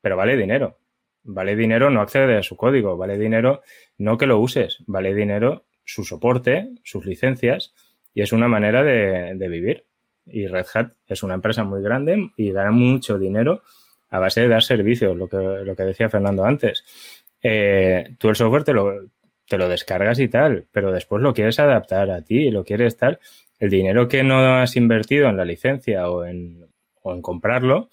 [0.00, 0.78] pero vale dinero.
[1.22, 3.62] Vale dinero no acceder a su código, vale dinero
[3.98, 7.74] no que lo uses, vale dinero su soporte, sus licencias,
[8.14, 9.86] y es una manera de, vivir.
[10.30, 13.62] Y Red Hat es una empresa muy grande y gana mucho dinero
[14.10, 16.84] a base de dar servicios, lo que, lo que decía Fernando antes.
[17.42, 18.92] Eh, tú el software te lo,
[19.48, 23.20] te lo descargas y tal, pero después lo quieres adaptar a ti, lo quieres tal
[23.60, 26.66] el dinero que no has invertido en la licencia o en,
[27.02, 27.90] o en comprarlo,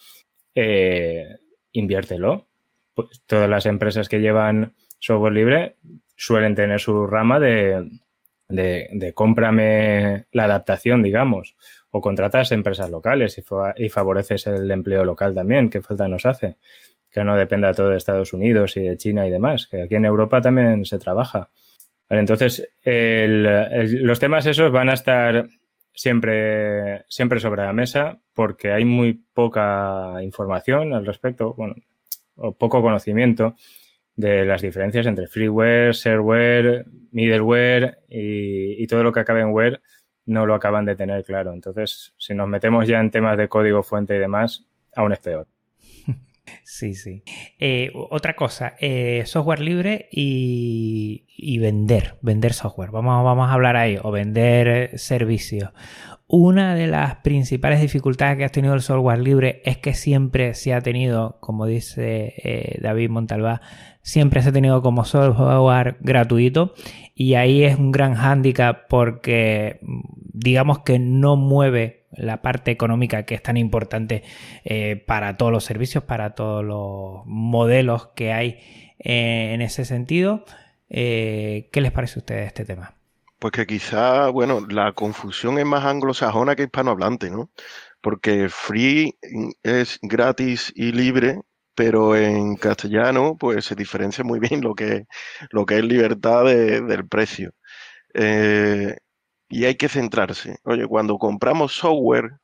[0.55, 1.37] eh,
[1.73, 2.47] inviértelo.
[2.95, 5.75] Pues todas las empresas que llevan software libre
[6.15, 7.85] suelen tener su rama de,
[8.47, 11.55] de, cómprame la adaptación, digamos,
[11.91, 13.37] o contratas empresas locales
[13.77, 16.57] y, favoreces el empleo local también, que falta nos hace,
[17.11, 20.05] que no dependa todo de Estados Unidos y de China y demás, que aquí en
[20.05, 21.49] Europa también se trabaja.
[22.09, 25.47] Entonces, los temas esos van a estar
[25.93, 31.75] siempre, siempre sobre la mesa porque hay muy poca información al respecto, bueno,
[32.35, 33.55] o poco conocimiento
[34.17, 39.79] de las diferencias entre freeware, shareware, middleware y, todo lo que acabe en ware
[40.25, 41.53] no lo acaban de tener claro.
[41.53, 44.65] Entonces, si nos metemos ya en temas de código fuente y demás,
[44.95, 45.47] aún es peor.
[46.63, 47.23] Sí, sí.
[47.59, 52.89] Eh, otra cosa, eh, software libre y, vender, vender software.
[52.89, 55.71] Vamos, vamos a hablar ahí, o vender eh, servicios.
[56.25, 60.73] Una de las principales dificultades que ha tenido el software libre es que siempre se
[60.73, 63.61] ha tenido, como dice David Montalbá,
[64.07, 66.73] siempre se ha tenido como software gratuito
[67.13, 73.35] y ahí es un gran hándicap porque digamos que no mueve la parte económica que
[73.35, 74.23] es tan importante
[74.63, 78.59] eh, para todos los servicios, para todos los modelos que hay
[78.99, 80.45] eh, en ese sentido.
[80.89, 82.95] Eh, ¿Qué les parece a ustedes este tema?
[83.39, 87.49] Pues que quizá, bueno, la confusión es más anglosajona que hispanohablante, ¿no?
[87.99, 89.17] Porque free
[89.63, 91.41] es gratis y libre,
[91.77, 95.05] pero en castellano pues se diferencia muy bien lo que,
[95.51, 97.53] lo que es libertad del precio.
[99.49, 100.57] Y hay que centrarse.
[100.63, 102.39] Oye, cuando compramos software,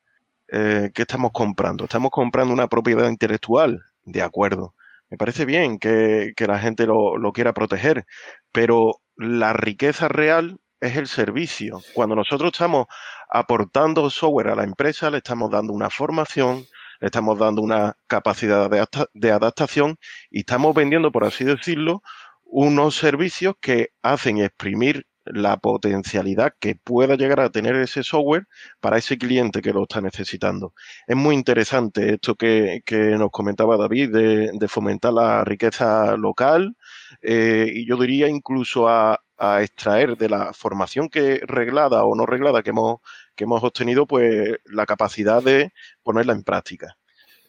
[0.48, 1.84] eh, ¿qué estamos comprando?
[1.84, 4.74] Estamos comprando una propiedad intelectual, de acuerdo.
[5.10, 8.06] Me parece bien que, la gente lo, lo, quiera proteger,
[8.52, 11.80] pero la riqueza real es el servicio.
[11.94, 12.86] Cuando nosotros estamos
[13.28, 16.64] aportando software a la empresa, le estamos dando una formación,
[17.04, 19.96] estamos dando una capacidad de, adaptación
[20.30, 22.02] y estamos vendiendo, por así decirlo,
[22.44, 28.46] unos servicios que hacen exprimir la potencialidad que pueda llegar a tener ese software
[28.80, 30.74] para ese cliente que lo está necesitando.
[31.06, 32.82] Es muy interesante esto que,
[33.18, 36.76] nos comentaba David de, fomentar la riqueza local
[37.22, 39.20] eh, y yo diría incluso a,
[39.60, 43.00] extraer de la formación que reglada o no reglada que hemos,
[43.34, 45.72] que hemos obtenido, pues la capacidad de
[46.02, 46.96] ponerla en práctica.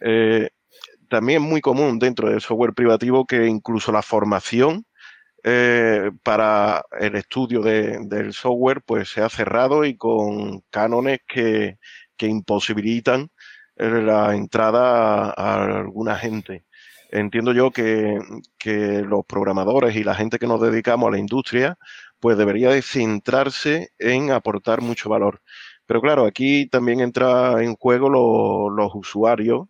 [0.01, 0.49] Eh,
[1.09, 4.85] también es muy común dentro del software privativo que incluso la formación
[5.47, 11.77] eh, para el estudio del software pues se ha cerrado y con cánones que,
[12.19, 13.29] imposibilitan
[13.75, 16.65] eh, la entrada a, alguna gente.
[17.11, 18.17] Entiendo yo que,
[19.07, 21.77] los programadores y la gente que nos dedicamos a la industria
[22.19, 25.41] pues debería de centrarse en aportar mucho valor.
[25.85, 28.09] Pero claro, aquí también entra en juego
[28.69, 29.67] los usuarios.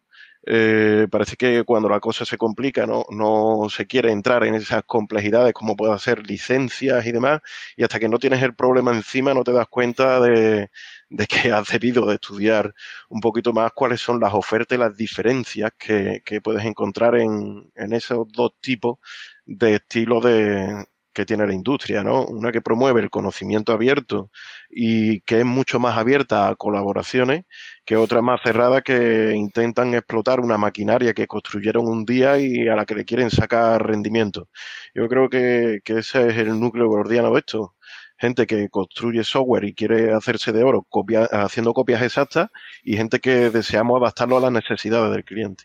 [0.48, 4.84] Eh, parece que cuando la cosa se complica no, no se quiere entrar en esas
[4.84, 7.42] complejidades como puede ser licencias y demás,
[7.76, 10.70] y hasta que no tienes el problema encima no te das cuenta de,
[11.10, 12.74] de que has debido de estudiar
[13.10, 17.72] un poquito más cuáles son las ofertas y las diferencias que, que puedes encontrar en,
[17.76, 19.00] en esos dos tipos
[19.46, 20.86] de estilo de,
[21.16, 22.26] que tiene la industria, ¿no?
[22.26, 24.30] Una que promueve el conocimiento abierto
[24.70, 27.46] y que es mucho más abierta a colaboraciones
[27.86, 32.76] que otra más cerrada que intentan explotar una maquinaria que construyeron un día y a
[32.76, 34.50] la que le quieren sacar rendimiento.
[34.94, 37.76] Yo creo que, que ese es el núcleo gordiano de esto.
[38.18, 42.50] Gente que construye software y quiere hacerse de oro copia, haciendo copias exactas
[42.84, 45.64] y gente que deseamos adaptarlo a las necesidades del cliente.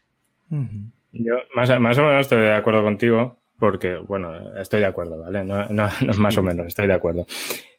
[1.13, 5.45] Yo más, más o menos estoy de acuerdo contigo porque, bueno, estoy de acuerdo, ¿vale?
[5.45, 7.27] No, no, no más o menos, estoy de acuerdo.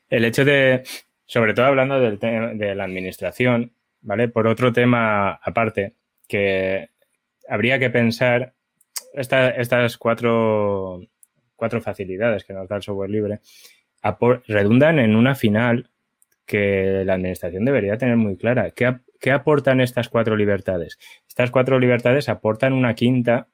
[0.09, 0.83] El hecho de,
[1.25, 4.29] sobre todo hablando del de la administración, ¿vale?
[4.29, 5.95] Por otro tema aparte,
[6.27, 6.89] que
[7.49, 8.53] habría que pensar
[9.13, 11.01] esta, estas cuatro,
[11.55, 13.41] cuatro facilidades que nos da el software libre
[14.47, 15.89] redundan en una final
[16.45, 18.71] que la administración debería tener muy clara.
[18.71, 20.97] ¿Qué, ¿Qué aportan estas cuatro libertades?
[21.27, 23.47] Estas cuatro libertades aportan una quinta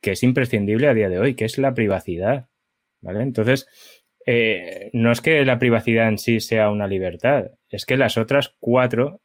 [0.00, 2.48] que es imprescindible a día de hoy, que es la privacidad.
[3.00, 3.22] ¿Vale?
[3.22, 3.68] Entonces,
[4.26, 8.56] eh, no es que la privacidad en sí sea una libertad, es que las otras
[8.58, 9.20] cuatro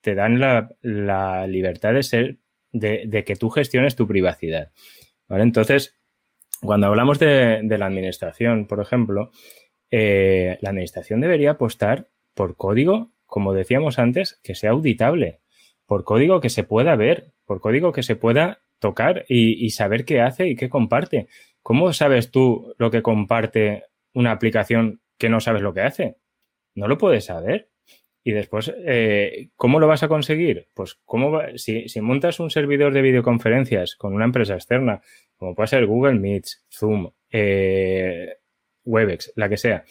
[0.00, 2.38] te dan la, libertad de ser,
[2.72, 4.70] de, que tú gestiones tu privacidad.
[5.28, 5.42] ¿Vale?
[5.42, 5.94] Entonces,
[6.62, 9.30] cuando hablamos de, la administración, por ejemplo,
[9.90, 15.40] eh, la administración debería apostar por código, como decíamos antes, que sea auditable,
[15.86, 20.20] por código que se pueda ver, por código que se pueda tocar y, saber qué
[20.20, 21.28] hace y qué comparte.
[21.62, 26.16] ¿Cómo sabes tú lo que comparte una aplicación que no sabes lo que hace?
[26.74, 27.70] No lo puedes saber.
[28.22, 30.68] Y después, eh, ¿cómo lo vas a conseguir?
[30.74, 35.00] Pues, ¿cómo si, montas un servidor de videoconferencias con una empresa externa,
[35.36, 38.38] como puede ser Google Meets, Zoom, eh,
[38.84, 39.84] Webex, la que sea,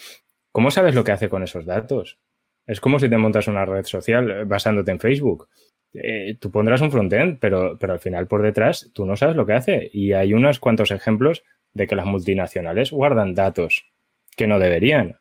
[0.52, 2.20] ¿cómo sabes lo que hace con esos datos?
[2.66, 5.48] Es como si te montas una red social basándote en Facebook.
[5.96, 9.46] Eh, tú pondrás un frontend, pero, pero al final por detrás tú no sabes lo
[9.46, 9.90] que hace.
[9.94, 11.44] Y hay unos cuantos ejemplos
[11.74, 13.92] de que las multinacionales guardan datos
[14.36, 15.20] que no deberían.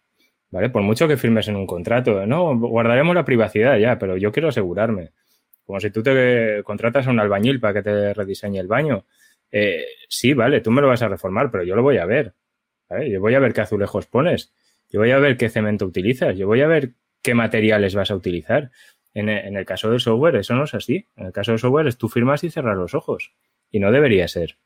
[0.51, 0.70] ¿Vale?
[0.70, 4.51] Por mucho que firmes en un contrato, no, guardaremos la privacidad ya, pero yo quiero
[4.51, 5.11] asegurarme.
[5.66, 9.05] Como si tú te contratas a un albañil para que te rediseñe el baño.
[9.51, 12.35] Eh, sí, vale, tú me lo vas a reformar, pero yo lo voy a ver.
[13.09, 14.53] Yo voy a ver qué azulejos pones.
[14.91, 16.37] Yo voy a ver qué cemento utilizas.
[16.37, 18.70] Yo voy a ver qué materiales vas a utilizar.
[19.15, 21.07] En el, caso del software, eso no es así.
[21.17, 23.33] En el caso del software es tú firmas y cerrar los ojos.
[23.71, 24.59] Y no debería ser.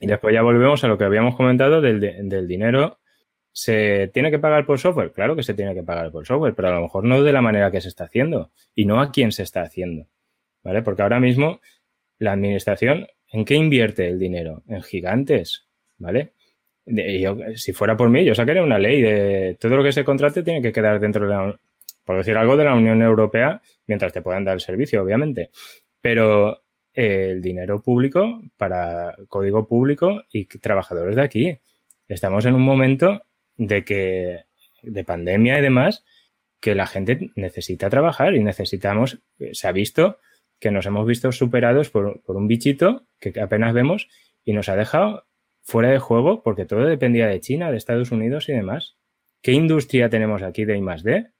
[0.00, 2.98] Y después ya volvemos a lo que habíamos comentado del, del dinero.
[3.52, 5.12] ¿Se tiene que pagar por software?
[5.12, 7.40] Claro que se tiene que pagar por software, pero a lo mejor no de la
[7.40, 10.06] manera que se está haciendo y no a quién se está haciendo.
[10.62, 10.82] ¿Vale?
[10.82, 11.60] Porque ahora mismo
[12.18, 14.62] la administración, ¿en qué invierte el dinero?
[14.68, 15.66] En gigantes,
[15.96, 16.34] ¿vale?
[17.54, 20.62] si fuera por mí, yo sacaría una ley de todo lo que se contrate tiene
[20.62, 21.60] que quedar dentro de la,
[22.04, 25.50] por decir algo, de la Unión Europea, mientras te puedan dar el servicio, obviamente.
[26.00, 31.58] Pero eh, el dinero público para código público y trabajadores de aquí.
[32.08, 33.22] Estamos en un momento
[33.56, 34.44] de que,
[34.82, 36.04] de pandemia y demás,
[36.60, 39.20] que la gente necesita trabajar y necesitamos,
[39.52, 40.18] se ha visto
[40.58, 44.08] que nos hemos visto superados por, por un bichito que apenas vemos
[44.44, 45.26] y nos ha dejado
[45.62, 48.98] fuera de juego porque todo dependía de China, de Estados Unidos y demás.
[49.42, 51.30] ¿Qué industria tenemos aquí de I+D?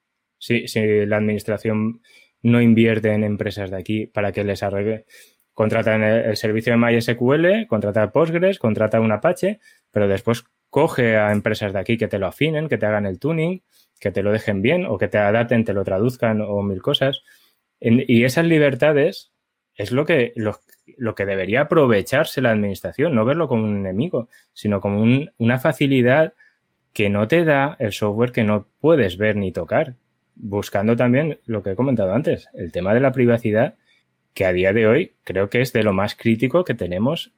[0.41, 0.65] Si,
[1.07, 2.01] la administración
[2.43, 5.05] no invierte en empresas de aquí para que les arregle.
[5.53, 9.61] Contratan el, servicio de MySQL, contrata Postgres, contrata un Apache,
[9.91, 13.19] pero después coge a empresas de aquí que te lo afinen, que te hagan el
[13.19, 13.63] tuning,
[14.01, 17.23] que te lo dejen bien o que te adapten, te lo traduzcan o mil cosas.
[17.81, 19.33] y esas libertades
[19.75, 24.81] es lo que, lo, que debería aprovecharse la administración, no verlo como un enemigo, sino
[24.81, 26.35] como un, una facilidad
[26.93, 29.97] que no te da el software que no puedes ver ni tocar
[30.41, 33.75] buscando también lo que he comentado antes, el tema de la privacidad,
[34.35, 37.33] que a día de hoy creo que es de lo más crítico que tenemos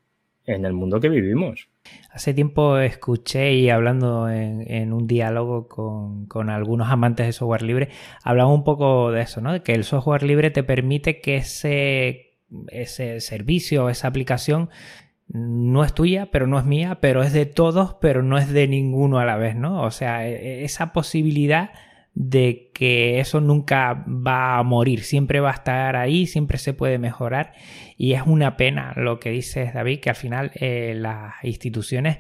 [0.44, 1.68] en el mundo que vivimos.
[2.10, 7.88] Hace tiempo escuché y hablando en, un diálogo con, algunos amantes de software libre,
[8.22, 9.52] hablaba un poco de eso, ¿no?
[9.52, 12.38] De que el software libre te permite que ese,
[12.68, 14.70] ese servicio, esa aplicación
[15.28, 18.68] no es tuya, pero no es mía, pero es de todos, pero no es de
[18.68, 19.82] ninguno a la vez, ¿no?
[19.82, 21.70] O sea, e, e, esa posibilidad
[22.14, 26.98] de que eso nunca va a morir, siempre va a estar ahí, siempre se puede
[26.98, 27.54] mejorar
[27.96, 32.18] y es una pena lo que dices David, que al final eh, las instituciones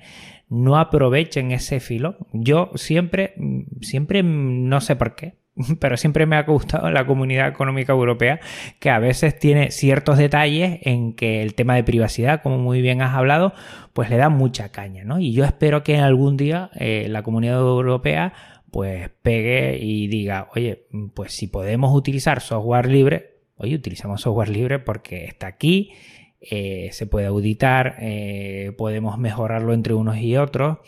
[0.48, 2.16] no aprovechen ese filo.
[2.32, 3.34] Yo siempre,
[3.80, 5.34] siempre, no sé por qué,
[5.80, 8.40] pero siempre me ha gustado la Comunidad Económica Europea,
[8.78, 13.02] que a veces tiene ciertos detalles en que el tema de privacidad, como muy bien
[13.02, 13.52] has hablado,
[13.92, 15.18] pues le da mucha caña, ¿no?
[15.18, 18.32] Y yo espero que algún día eh, la Comunidad Europea
[18.72, 24.78] pues pegue y diga, oye, pues si podemos utilizar software libre, oye, utilizamos software libre
[24.78, 25.92] porque está aquí,
[26.40, 30.78] eh, se puede auditar, eh, podemos mejorarlo entre unos y otros.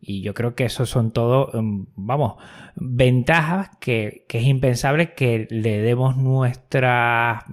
[0.00, 2.36] Y yo creo que eso son todo, em, vamos,
[2.76, 7.44] ventajas que, es impensable que le demos nuestras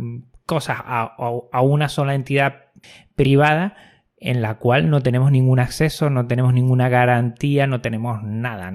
[0.46, 2.66] cosas a, una sola entidad
[3.16, 3.76] privada
[4.22, 8.72] en la cual no tenemos ningún acceso, no tenemos ninguna garantía, no tenemos nada.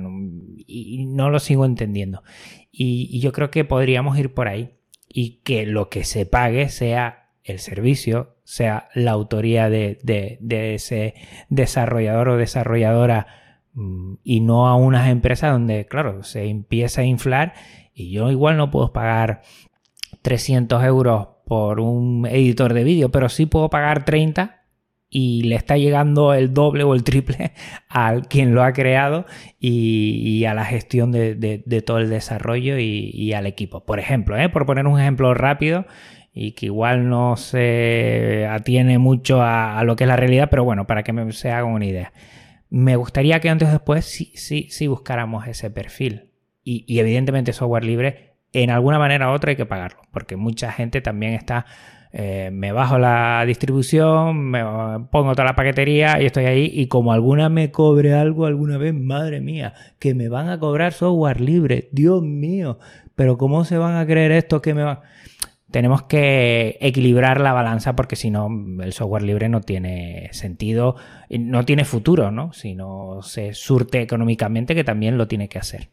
[0.66, 2.22] y, no lo sigo entendiendo.
[2.70, 4.74] Y, yo creo que podríamos ir por ahí
[5.09, 10.38] y que lo que se pague sea el servicio, sea la autoría de
[10.74, 11.14] ese
[11.49, 13.26] desarrollador o desarrolladora
[13.76, 17.53] Mm, y no a unas empresas donde, claro, se empieza a inflar
[17.94, 19.42] y yo igual no puedo pagar
[20.22, 24.55] 300 euros por un editor de vídeo, pero sí puedo pagar 30
[25.18, 27.52] y le está llegando el doble o el triple
[27.88, 29.24] a quien lo ha creado
[29.58, 33.86] y, a la gestión de, todo el desarrollo y, al equipo.
[33.86, 34.50] Por ejemplo, ¿eh?
[34.50, 35.86] por poner un ejemplo rápido
[36.34, 40.86] y que igual no se atiene mucho a, lo que es la realidad, pero bueno,
[40.86, 42.12] para que me, se haga una idea
[42.68, 46.32] me gustaría que antes o después sí, sí, sí buscáramos ese perfil.
[46.62, 51.00] Y, evidentemente software libre, en alguna manera u otra hay que pagarlo, porque mucha gente
[51.00, 51.64] también está,
[52.18, 54.62] eh, me bajo la distribución, me
[55.10, 58.94] pongo toda la paquetería y estoy ahí, y como alguna me cobre algo alguna vez,
[58.94, 62.78] madre mía, que me van a cobrar software libre, Dios mío,
[63.14, 64.96] pero ¿cómo se van a creer esto que me
[65.70, 68.48] tenemos que equilibrar la balanza porque si no
[68.80, 70.96] el software libre no tiene sentido,
[71.28, 72.54] no tiene futuro, ¿no?
[72.54, 75.90] Si no se surte económicamente que también lo tiene que hacer.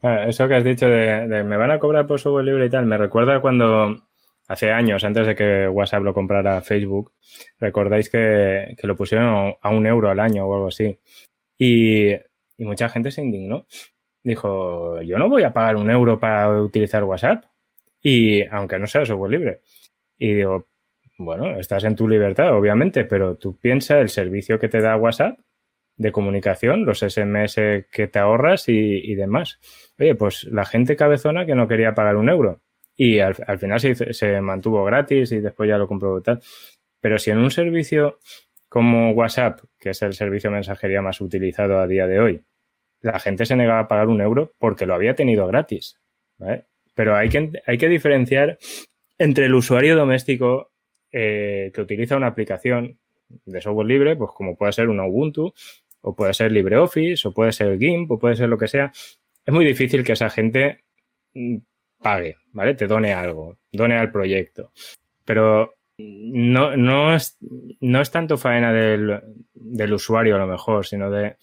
[0.00, 2.96] Eso que has dicho de, me van a cobrar por software libre y tal, me
[2.96, 4.05] recuerda cuando
[4.48, 7.12] hace años, antes de que WhatsApp lo comprara Facebook,
[7.58, 10.98] recordáis que, lo pusieron a un euro al año o algo así.
[11.58, 13.66] Y, y mucha gente se indignó.
[14.22, 17.44] Dijo, yo no voy a pagar un euro para utilizar WhatsApp
[18.02, 19.60] y aunque no sea software libre.
[20.18, 20.66] Y digo,
[21.18, 25.38] bueno, estás en tu libertad, obviamente, pero tú piensas el servicio que te da WhatsApp
[25.96, 27.56] de comunicación, los SMS
[27.90, 29.58] que te ahorras y, demás.
[29.98, 32.60] Oye, pues la gente cabezona que no quería pagar un euro.
[32.96, 36.40] Y al, final se, se, mantuvo gratis y después ya lo compró tal.
[37.00, 38.18] Pero si en un servicio
[38.68, 42.42] como WhatsApp, que es el servicio de mensajería más utilizado a día de hoy,
[43.00, 46.00] la gente se negaba a pagar un euro porque lo había tenido gratis.
[46.38, 46.66] ¿vale?
[46.94, 48.58] Pero hay que, hay que diferenciar
[49.18, 50.72] entre el usuario doméstico
[51.12, 52.98] eh, que utiliza una aplicación
[53.44, 55.52] de software libre, pues como puede ser un Ubuntu,
[56.00, 58.92] o puede ser LibreOffice, o puede ser GIMP, o puede ser lo que sea.
[59.44, 60.84] Es muy difícil que esa gente
[62.00, 62.74] pague, ¿vale?
[62.74, 64.72] Te done algo, done al proyecto.
[65.24, 67.38] Pero no, no, es,
[67.80, 69.20] no es tanto faena del,
[69.54, 71.36] del usuario a lo mejor, sino de...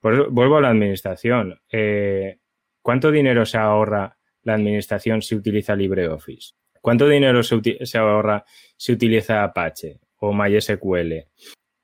[0.00, 1.60] Pues vuelvo a la administración.
[1.70, 2.38] Eh,
[2.82, 6.54] ¿Cuánto dinero se ahorra la administración si utiliza LibreOffice?
[6.80, 8.44] ¿Cuánto dinero se, ahorra
[8.76, 11.26] si utiliza Apache o MySQL?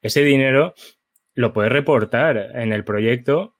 [0.01, 0.75] Ese dinero
[1.35, 3.57] lo puedes reportar en el proyecto,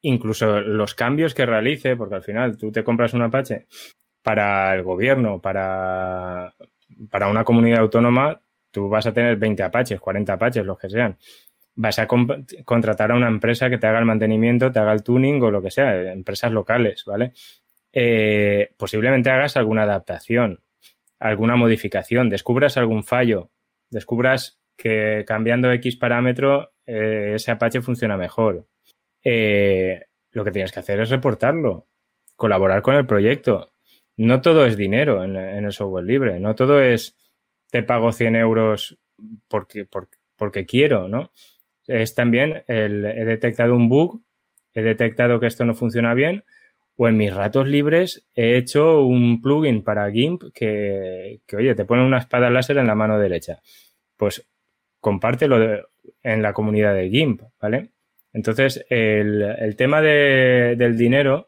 [0.00, 3.66] incluso los cambios que realice, porque al final tú te compras un Apache
[4.28, 6.52] para el gobierno, para,
[7.08, 11.16] para una comunidad autónoma, tú vas a tener 20 Apaches, 40 Apaches, los que sean.
[11.74, 15.42] Vas a contratar a una empresa que te haga el mantenimiento, te haga el tuning
[15.42, 17.32] o lo que sea, empresas locales, ¿vale?
[17.90, 20.60] Eh, posiblemente hagas alguna adaptación,
[21.18, 23.50] alguna modificación, descubras algún fallo,
[23.88, 28.66] descubras que cambiando X parámetro eh, ese Apache funciona mejor.
[29.24, 31.86] Eh, lo que tienes que hacer es reportarlo,
[32.36, 33.72] colaborar con el proyecto.
[34.18, 37.16] No todo es dinero en, el software libre, no todo es
[37.70, 38.98] te pago 100 euros
[39.48, 39.86] porque,
[40.36, 41.32] porque, quiero, ¿no?
[41.86, 44.20] Es también el, he detectado un bug,
[44.74, 46.44] he detectado que esto no funciona bien,
[46.96, 52.04] o en mis ratos libres he hecho un plugin para GIMP que, oye, te pone
[52.04, 53.60] una espada láser en la mano derecha.
[54.16, 54.44] Pues
[55.00, 55.86] compártelo
[56.24, 57.90] en la comunidad de GIMP, ¿vale?
[58.32, 61.46] Entonces, el, tema del dinero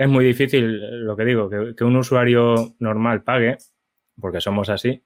[0.00, 3.58] es muy difícil, lo que digo, que, un usuario normal pague,
[4.18, 5.04] porque somos así,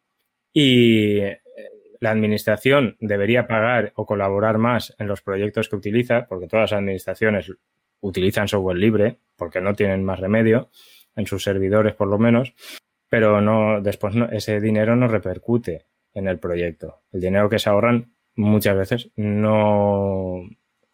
[0.53, 1.19] y
[1.99, 6.79] la administración debería pagar o colaborar más en los proyectos que utiliza, porque todas las
[6.79, 7.51] administraciones
[8.03, 10.71] utilizan software libre porque no tienen más remedio,
[11.17, 12.55] en sus servidores por lo menos,
[13.09, 17.03] pero no, después ese dinero no repercute en el proyecto.
[17.11, 20.41] El dinero que se ahorran muchas veces no,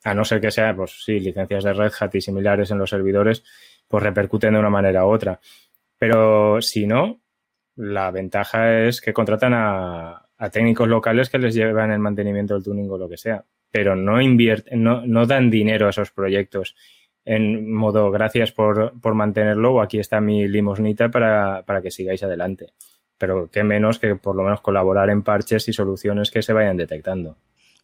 [0.04, 2.88] a no ser que sea, pues sí, licencias de Red Hat y similares en los
[2.88, 3.44] servidores,
[3.90, 5.40] pues repercuten de una manera u otra.
[5.98, 7.20] Pero si no,
[7.74, 12.88] la ventaja es que contratan a, técnicos locales que les llevan el mantenimiento del tuning
[12.88, 16.76] o lo que sea, pero no invierten, no, no dan dinero a esos proyectos
[17.24, 22.22] en modo gracias por, por mantenerlo o aquí está mi limosnita para, para que sigáis
[22.22, 22.72] adelante.
[23.18, 26.76] Pero qué menos que por lo menos colaborar en parches y soluciones que se vayan
[26.76, 27.36] detectando.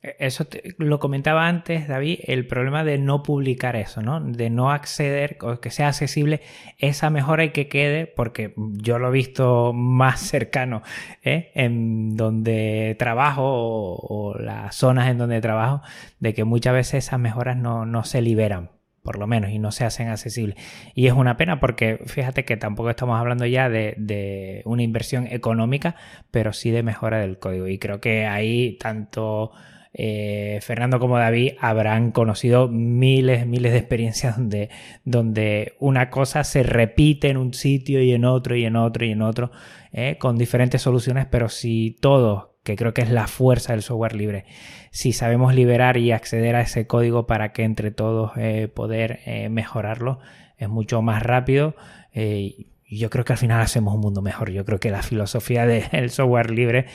[0.03, 0.47] E, eso
[0.79, 4.21] lo comentaba antes, David, el problema de no publicar eso, ¿no?
[4.21, 6.41] De no acceder o que sea accesible
[6.79, 10.83] esa mejora y que quede, porque yo lo he visto más cercano,
[11.23, 11.51] ¿eh?
[11.55, 15.83] En donde trabajo o, las zonas en donde trabajo,
[16.21, 18.71] de que muchas veces esas mejoras no, no se liberan
[19.07, 20.57] por lo menos, y no se hacen accesibles.
[20.95, 25.95] Y es una pena porque fíjate que tampoco estamos hablando ya de, una inversión económica,
[26.33, 27.69] pero sí de mejora del código.
[27.69, 29.53] Y creo que ahí tanto
[29.99, 34.69] eh, Fernando como David habrán conocido miles, miles de experiencias donde,
[35.05, 39.13] donde una cosa se repite en un sitio y en otro y en otro y
[39.13, 39.51] en otro,
[39.93, 44.15] eh, con diferentes soluciones, pero si todos que creo que es la fuerza del software
[44.15, 44.45] libre.
[44.91, 49.49] Si sabemos liberar y acceder a ese código para que entre todos eh, poder eh,
[49.49, 50.19] mejorarlo,
[50.59, 51.77] es mucho más rápido.
[52.13, 54.51] Eh, yo creo que al final hacemos un mundo mejor.
[54.51, 56.87] Yo creo que la filosofía del software libre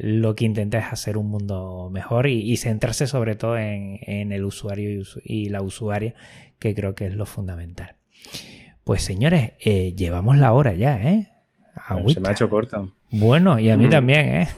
[0.00, 5.02] lo que intenta es hacer un mundo mejor y, centrarse sobre todo en, el usuario
[5.24, 6.14] y, la usuaria,
[6.58, 7.96] que creo que es lo fundamental.
[8.84, 11.28] Pues señores, llevamos la hora ya, ¿eh?
[12.08, 12.84] Se me ha hecho corta.
[13.10, 13.90] Bueno, y a mí mm.
[13.90, 14.48] también, ¿eh?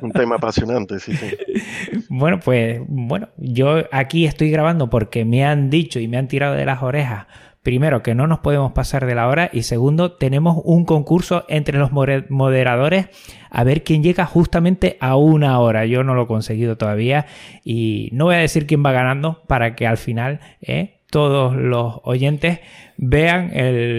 [0.00, 1.26] Un tema apasionante, sí, sí.
[2.08, 6.54] Bueno, pues, bueno, yo aquí estoy grabando porque me han dicho y me han tirado
[6.54, 7.26] de las orejas.
[7.62, 11.78] Primero, que no nos podemos pasar de la hora y segundo, tenemos un concurso entre
[11.78, 13.06] los moderadores
[13.50, 15.86] a ver quién llega justamente a una hora.
[15.86, 17.26] Yo no lo he conseguido todavía
[17.62, 20.98] y no voy a decir quién va ganando para que al final, ¿eh?
[21.12, 22.60] todos los oyentes
[22.96, 23.50] vean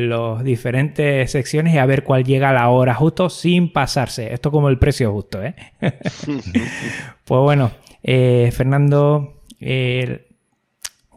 [0.10, 4.34] las diferentes secciones y a ver cuál llega a la hora justo sin pasarse.
[4.34, 5.54] Esto como el precio justo, ¿eh?
[5.80, 10.28] pues bueno, eh, Fernando, eh,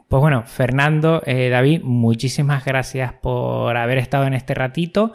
[0.09, 5.13] pues bueno, Fernando, eh, David, muchísimas gracias por haber estado en este ratito.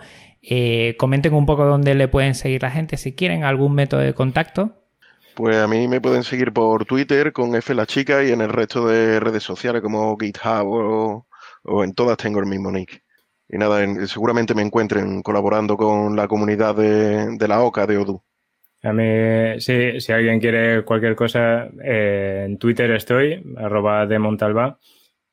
[0.97, 4.81] comenten un poco dónde le pueden seguir la gente si quieren, algún método de contacto.
[5.35, 8.49] Pues a mí me pueden seguir por Twitter con F la chica y en el
[8.49, 13.03] resto de redes sociales como GitHub o, en todas tengo el mismo nick.
[13.47, 18.23] Y nada, seguramente me encuentren colaborando con la comunidad de, la OCA de Odoo.
[18.84, 24.79] A mí, sí, si alguien quiere cualquier cosa, eh, en Twitter estoy, arroba de Montalba.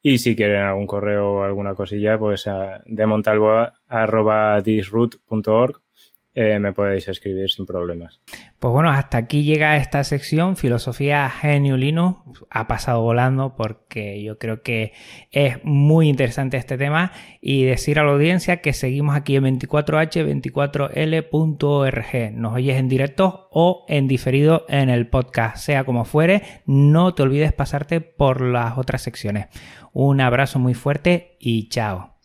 [0.03, 5.80] Y si quieren algún correo o alguna cosilla, pues a demontalba arroba disroot.org
[6.34, 8.20] eh, me podéis escribir sin problemas.
[8.59, 12.18] Pues bueno, hasta aquí llega esta sección, Filosofía Genio Linux.
[12.50, 14.94] Ha pasado volando porque yo creo que
[15.30, 22.32] es muy interesante este tema y decir a la audiencia que seguimos aquí en 24h24l.org.
[22.32, 26.42] Nos oyes en directo o en diferido en el podcast, sea como fuere.
[26.66, 29.46] No te olvides pasarte por las otras secciones.
[29.92, 32.18] Un abrazo muy fuerte y chao.